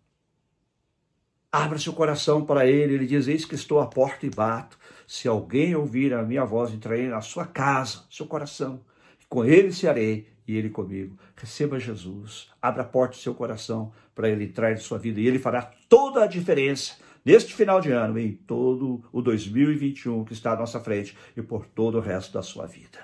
Abra 1.51 1.77
seu 1.77 1.91
coração 1.91 2.45
para 2.45 2.65
Ele. 2.65 2.93
Ele 2.93 3.05
diz: 3.05 3.27
Eis 3.27 3.43
que 3.43 3.55
estou 3.55 3.79
à 3.79 3.87
porta 3.87 4.25
e 4.25 4.29
bato. 4.29 4.77
Se 5.05 5.27
alguém 5.27 5.75
ouvir 5.75 6.13
a 6.13 6.23
minha 6.23 6.45
voz, 6.45 6.73
entrarei 6.73 7.07
na 7.07 7.19
sua 7.19 7.45
casa, 7.45 8.05
seu 8.09 8.25
coração. 8.25 8.81
Com 9.27 9.43
Ele 9.43 9.73
se 9.73 9.87
arei 9.87 10.27
e 10.47 10.55
Ele 10.55 10.69
comigo. 10.69 11.17
Receba 11.35 11.79
Jesus. 11.79 12.49
Abra 12.61 12.83
a 12.83 12.85
porta 12.85 13.15
do 13.15 13.21
seu 13.21 13.35
coração 13.35 13.91
para 14.15 14.29
Ele 14.29 14.45
entrar 14.45 14.71
em 14.71 14.77
sua 14.77 14.97
vida 14.97 15.19
e 15.19 15.27
Ele 15.27 15.39
fará 15.39 15.69
toda 15.89 16.23
a 16.23 16.27
diferença 16.27 16.95
neste 17.25 17.53
final 17.53 17.81
de 17.81 17.91
ano, 17.91 18.17
em 18.17 18.33
todo 18.33 19.03
o 19.11 19.21
2021 19.21 20.23
que 20.23 20.33
está 20.33 20.53
à 20.53 20.55
nossa 20.55 20.79
frente 20.79 21.17
e 21.35 21.41
por 21.41 21.65
todo 21.65 21.97
o 21.97 22.01
resto 22.01 22.33
da 22.33 22.41
sua 22.41 22.65
vida. 22.65 22.99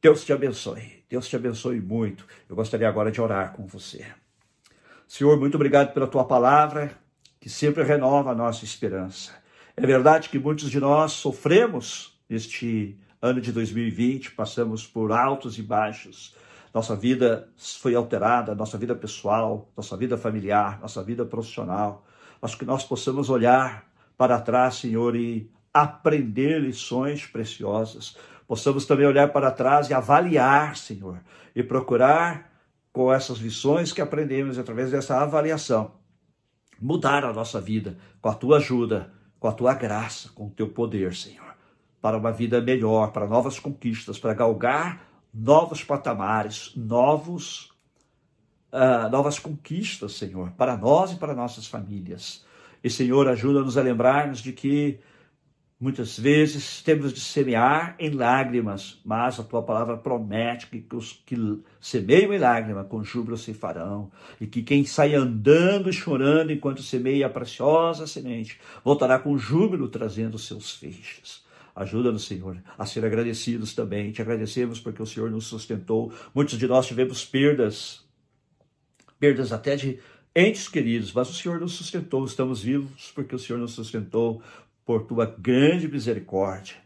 Deus 0.00 0.24
te 0.24 0.32
abençoe. 0.32 1.04
Deus 1.08 1.28
te 1.28 1.36
abençoe 1.36 1.80
muito. 1.80 2.26
Eu 2.48 2.54
gostaria 2.54 2.88
agora 2.88 3.10
de 3.10 3.20
orar 3.20 3.52
com 3.52 3.66
você. 3.66 4.06
Senhor, 5.08 5.38
muito 5.38 5.54
obrigado 5.54 5.92
pela 5.92 6.06
tua 6.06 6.24
palavra, 6.24 6.96
que 7.46 7.50
sempre 7.50 7.84
renova 7.84 8.32
a 8.32 8.34
nossa 8.34 8.64
esperança. 8.64 9.30
É 9.76 9.86
verdade 9.86 10.28
que 10.28 10.36
muitos 10.36 10.68
de 10.68 10.80
nós 10.80 11.12
sofremos 11.12 12.18
neste 12.28 12.98
ano 13.22 13.40
de 13.40 13.52
2020, 13.52 14.32
passamos 14.32 14.84
por 14.84 15.12
altos 15.12 15.56
e 15.56 15.62
baixos. 15.62 16.34
Nossa 16.74 16.96
vida 16.96 17.48
foi 17.56 17.94
alterada, 17.94 18.52
nossa 18.52 18.76
vida 18.76 18.96
pessoal, 18.96 19.70
nossa 19.76 19.96
vida 19.96 20.18
familiar, 20.18 20.80
nossa 20.80 21.04
vida 21.04 21.24
profissional. 21.24 22.04
Mas 22.42 22.56
que 22.56 22.64
nós 22.64 22.82
possamos 22.82 23.30
olhar 23.30 23.88
para 24.18 24.40
trás, 24.40 24.74
Senhor, 24.74 25.14
e 25.14 25.48
aprender 25.72 26.60
lições 26.60 27.26
preciosas. 27.26 28.16
Possamos 28.48 28.86
também 28.86 29.06
olhar 29.06 29.28
para 29.28 29.52
trás 29.52 29.88
e 29.88 29.94
avaliar, 29.94 30.76
Senhor, 30.76 31.20
e 31.54 31.62
procurar 31.62 32.50
com 32.92 33.12
essas 33.12 33.38
lições 33.38 33.92
que 33.92 34.00
aprendemos 34.00 34.58
através 34.58 34.90
dessa 34.90 35.22
avaliação, 35.22 35.92
mudar 36.80 37.24
a 37.24 37.32
nossa 37.32 37.60
vida 37.60 37.96
com 38.20 38.28
a 38.28 38.34
tua 38.34 38.58
ajuda, 38.58 39.12
com 39.38 39.48
a 39.48 39.52
tua 39.52 39.74
graça, 39.74 40.30
com 40.34 40.46
o 40.46 40.50
teu 40.50 40.68
poder, 40.68 41.14
Senhor 41.14 41.46
para 42.06 42.18
uma 42.18 42.30
vida 42.30 42.60
melhor, 42.60 43.10
para 43.10 43.26
novas 43.26 43.58
conquistas, 43.58 44.16
para 44.16 44.32
galgar 44.32 45.08
novos 45.34 45.82
patamares, 45.82 46.70
novos, 46.76 47.72
uh, 48.72 49.10
novas 49.10 49.40
conquistas, 49.40 50.12
Senhor, 50.12 50.52
para 50.52 50.76
nós 50.76 51.10
e 51.10 51.16
para 51.16 51.34
nossas 51.34 51.66
famílias. 51.66 52.44
E, 52.84 52.88
Senhor, 52.88 53.26
ajuda-nos 53.26 53.76
a 53.76 53.82
lembrarmos 53.82 54.38
de 54.38 54.52
que 54.52 55.00
muitas 55.78 56.18
vezes 56.18 56.82
temos 56.82 57.12
de 57.12 57.20
semear 57.20 57.94
em 57.98 58.10
lágrimas, 58.10 58.98
mas 59.04 59.38
a 59.38 59.44
tua 59.44 59.62
palavra 59.62 59.96
promete 59.96 60.66
que 60.66 60.96
os 60.96 61.22
que 61.26 61.36
semeiam 61.80 62.32
em 62.32 62.38
lágrimas, 62.38 62.86
com 62.88 63.04
júbilo 63.04 63.36
se 63.36 63.52
farão, 63.52 64.10
e 64.40 64.46
que 64.46 64.62
quem 64.62 64.84
sai 64.84 65.14
andando 65.14 65.90
e 65.90 65.92
chorando 65.92 66.50
enquanto 66.50 66.82
semeia 66.82 67.26
a 67.26 67.30
preciosa 67.30 68.06
semente, 68.06 68.58
voltará 68.82 69.18
com 69.18 69.36
júbilo 69.36 69.88
trazendo 69.88 70.38
seus 70.38 70.72
feixes. 70.72 71.44
Ajuda-nos, 71.74 72.24
Senhor, 72.24 72.56
a 72.78 72.86
ser 72.86 73.04
agradecidos 73.04 73.74
também. 73.74 74.10
Te 74.10 74.22
agradecemos 74.22 74.80
porque 74.80 75.02
o 75.02 75.06
Senhor 75.06 75.30
nos 75.30 75.44
sustentou. 75.44 76.10
Muitos 76.34 76.58
de 76.58 76.66
nós 76.66 76.86
tivemos 76.86 77.22
perdas, 77.22 78.02
perdas 79.20 79.52
até 79.52 79.76
de 79.76 79.98
entes 80.34 80.68
queridos, 80.68 81.12
mas 81.12 81.28
o 81.28 81.34
Senhor 81.34 81.60
nos 81.60 81.72
sustentou. 81.72 82.24
Estamos 82.24 82.62
vivos 82.62 83.12
porque 83.14 83.34
o 83.34 83.38
Senhor 83.38 83.58
nos 83.58 83.72
sustentou 83.72 84.42
por 84.86 85.02
tua 85.02 85.26
grande 85.26 85.88
misericórdia. 85.88 86.76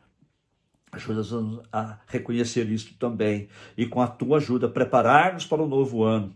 Ajuda-nos 0.91 1.61
a 1.71 2.01
reconhecer 2.07 2.69
isso 2.69 2.95
também 2.99 3.49
e 3.77 3.87
com 3.87 4.01
a 4.01 4.09
tua 4.09 4.39
ajuda 4.39 4.69
preparar-nos 4.69 5.47
para 5.47 5.63
o 5.63 5.69
novo 5.69 6.03
ano. 6.03 6.35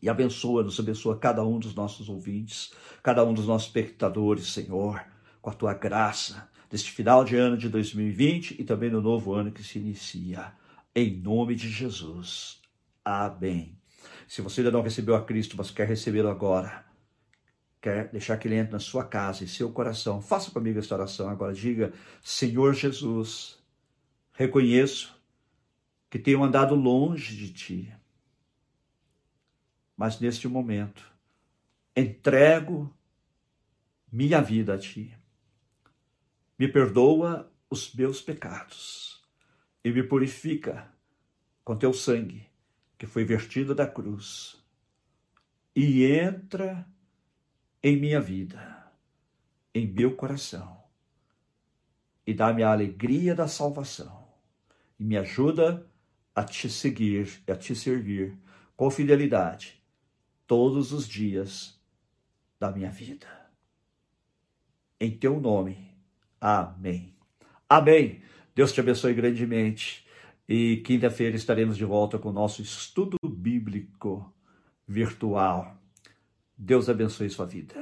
E 0.00 0.08
abençoa-nos, 0.08 0.80
abençoa 0.80 1.18
cada 1.18 1.44
um 1.44 1.58
dos 1.58 1.74
nossos 1.74 2.08
ouvintes, 2.08 2.72
cada 3.02 3.22
um 3.22 3.34
dos 3.34 3.46
nossos 3.46 3.66
espectadores, 3.66 4.46
Senhor, 4.46 5.04
com 5.42 5.50
a 5.50 5.52
tua 5.52 5.74
graça 5.74 6.48
deste 6.70 6.92
final 6.92 7.24
de 7.24 7.36
ano 7.36 7.58
de 7.58 7.68
2020 7.68 8.56
e 8.58 8.64
também 8.64 8.88
no 8.88 9.02
novo 9.02 9.34
ano 9.34 9.50
que 9.50 9.62
se 9.62 9.78
inicia. 9.78 10.52
Em 10.94 11.20
nome 11.20 11.54
de 11.54 11.68
Jesus. 11.68 12.60
Amém. 13.04 13.76
Se 14.26 14.40
você 14.40 14.60
ainda 14.60 14.70
não 14.70 14.80
recebeu 14.80 15.16
a 15.16 15.22
Cristo, 15.22 15.56
mas 15.58 15.70
quer 15.70 15.86
recebê-lo 15.86 16.30
agora, 16.30 16.84
quer 17.80 18.08
deixar 18.10 18.36
que 18.36 18.46
ele 18.46 18.56
entre 18.56 18.72
na 18.72 18.78
sua 18.78 19.04
casa 19.04 19.44
e 19.44 19.48
seu 19.48 19.72
coração, 19.72 20.20
faça 20.20 20.50
comigo 20.50 20.78
esta 20.78 20.94
oração 20.94 21.28
agora. 21.28 21.52
Diga: 21.52 21.92
Senhor 22.22 22.74
Jesus, 22.74 23.58
reconheço 24.32 25.18
que 26.08 26.18
tenho 26.18 26.42
andado 26.42 26.74
longe 26.74 27.36
de 27.36 27.52
ti, 27.52 27.94
mas 29.96 30.20
neste 30.20 30.48
momento 30.48 31.10
entrego 31.96 32.92
minha 34.12 34.40
vida 34.40 34.74
a 34.74 34.78
ti 34.78 35.16
me 36.60 36.68
perdoa 36.68 37.50
os 37.70 37.94
meus 37.94 38.20
pecados 38.20 39.24
e 39.82 39.90
me 39.90 40.02
purifica 40.02 40.92
com 41.64 41.74
teu 41.74 41.94
sangue 41.94 42.46
que 42.98 43.06
foi 43.06 43.24
vertido 43.24 43.74
da 43.74 43.86
cruz 43.86 44.62
e 45.74 46.04
entra 46.04 46.86
em 47.82 47.96
minha 47.96 48.20
vida, 48.20 48.90
em 49.74 49.86
meu 49.86 50.14
coração 50.16 50.82
e 52.26 52.34
dá-me 52.34 52.62
a 52.62 52.70
alegria 52.70 53.34
da 53.34 53.48
salvação 53.48 54.28
e 54.98 55.04
me 55.04 55.16
ajuda 55.16 55.86
a 56.34 56.44
te 56.44 56.68
seguir 56.68 57.42
e 57.46 57.52
a 57.52 57.56
te 57.56 57.74
servir 57.74 58.36
com 58.76 58.90
fidelidade 58.90 59.82
todos 60.46 60.92
os 60.92 61.08
dias 61.08 61.80
da 62.58 62.70
minha 62.70 62.90
vida. 62.90 63.26
Em 65.00 65.10
teu 65.16 65.40
nome 65.40 65.90
Amém. 66.40 67.14
Amém. 67.68 68.22
Deus 68.54 68.72
te 68.72 68.80
abençoe 68.80 69.12
grandemente. 69.12 70.06
E 70.48 70.78
quinta-feira 70.78 71.36
estaremos 71.36 71.76
de 71.76 71.84
volta 71.84 72.18
com 72.18 72.30
o 72.30 72.32
nosso 72.32 72.62
estudo 72.62 73.16
bíblico 73.22 74.32
virtual. 74.88 75.79
Deus 76.62 76.90
abençoe 76.90 77.30
sua 77.30 77.46
vida. 77.46 77.74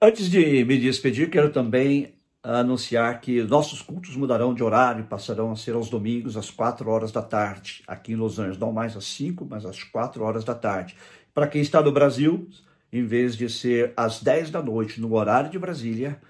Antes 0.00 0.30
de 0.30 0.64
me 0.64 0.78
despedir, 0.78 1.28
quero 1.28 1.50
também 1.50 2.14
anunciar 2.40 3.20
que 3.20 3.42
nossos 3.42 3.82
cultos 3.82 4.14
mudarão 4.14 4.54
de 4.54 4.62
horário, 4.62 5.04
passarão 5.04 5.50
a 5.50 5.56
ser 5.56 5.74
aos 5.74 5.90
domingos 5.90 6.36
às 6.36 6.48
quatro 6.48 6.88
horas 6.90 7.10
da 7.10 7.22
tarde, 7.22 7.82
aqui 7.88 8.12
em 8.12 8.16
Los 8.16 8.38
Angeles, 8.38 8.58
não 8.58 8.72
mais 8.72 8.96
às 8.96 9.04
cinco, 9.04 9.44
mas 9.44 9.66
às 9.66 9.82
quatro 9.82 10.22
horas 10.22 10.44
da 10.44 10.54
tarde. 10.54 10.96
Para 11.34 11.48
quem 11.48 11.60
está 11.60 11.82
no 11.82 11.90
Brasil, 11.90 12.48
em 12.92 13.04
vez 13.04 13.36
de 13.36 13.48
ser 13.48 13.92
às 13.96 14.22
10 14.22 14.50
da 14.50 14.62
noite 14.62 15.00
no 15.00 15.12
horário 15.14 15.50
de 15.50 15.58
Brasília, 15.58 16.20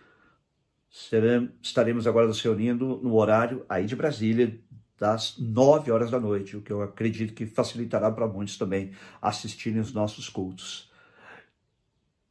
estaremos 1.62 2.06
agora 2.06 2.26
nos 2.26 2.40
reunindo 2.40 2.98
no 3.02 3.14
horário 3.14 3.64
aí 3.68 3.84
de 3.84 3.96
Brasília, 3.96 4.58
das 4.98 5.36
9 5.38 5.90
horas 5.90 6.10
da 6.10 6.20
noite, 6.20 6.56
o 6.56 6.62
que 6.62 6.72
eu 6.72 6.82
acredito 6.82 7.34
que 7.34 7.46
facilitará 7.46 8.10
para 8.10 8.26
muitos 8.26 8.56
também 8.56 8.92
assistirem 9.20 9.80
os 9.80 9.92
nossos 9.92 10.28
cultos. 10.28 10.90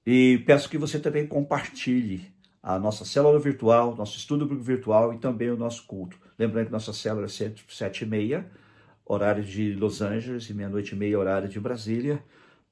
E 0.06 0.42
peço 0.46 0.70
que 0.70 0.78
você 0.78 1.00
também 1.00 1.28
compartilhe 1.28 2.32
a 2.64 2.80
nossa 2.80 3.04
célula 3.06 3.40
virtual, 3.40 3.96
nosso 3.96 4.18
estudo 4.18 4.48
virtual 4.60 5.14
e 5.14 5.18
também 5.18 5.50
o 5.50 5.58
nosso 5.58 5.86
culto. 5.86 6.18
Lembrando 6.38 6.68
que 6.68 6.72
nossa 6.72 6.94
célula 6.94 7.26
é 7.26 7.30
7 7.30 8.04
e 8.04 8.08
meia, 8.08 8.50
horário 9.06 9.44
de 9.44 9.74
Los 9.74 10.02
Angeles, 10.02 10.50
e 10.50 10.54
meia-noite 10.54 10.94
e 10.94 10.98
meia, 10.98 11.20
horário 11.20 11.50
de 11.50 11.60
Brasília. 11.60 12.24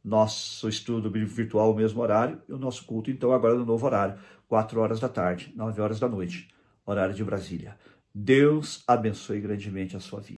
Nosso 0.03 0.69
estudo 0.69 1.11
virtual, 1.11 1.75
mesmo 1.75 2.01
horário, 2.01 2.41
e 2.47 2.53
o 2.53 2.57
nosso 2.57 2.85
culto, 2.85 3.11
então, 3.11 3.33
agora 3.33 3.55
no 3.55 3.65
novo 3.65 3.85
horário, 3.85 4.17
4 4.47 4.79
horas 4.79 4.99
da 4.99 5.09
tarde, 5.09 5.51
9 5.55 5.81
horas 5.81 5.99
da 5.99 6.07
noite, 6.07 6.47
horário 6.85 7.13
de 7.13 7.23
Brasília. 7.23 7.77
Deus 8.13 8.83
abençoe 8.87 9.39
grandemente 9.41 9.95
a 9.95 9.99
sua 9.99 10.19
vida. 10.21 10.27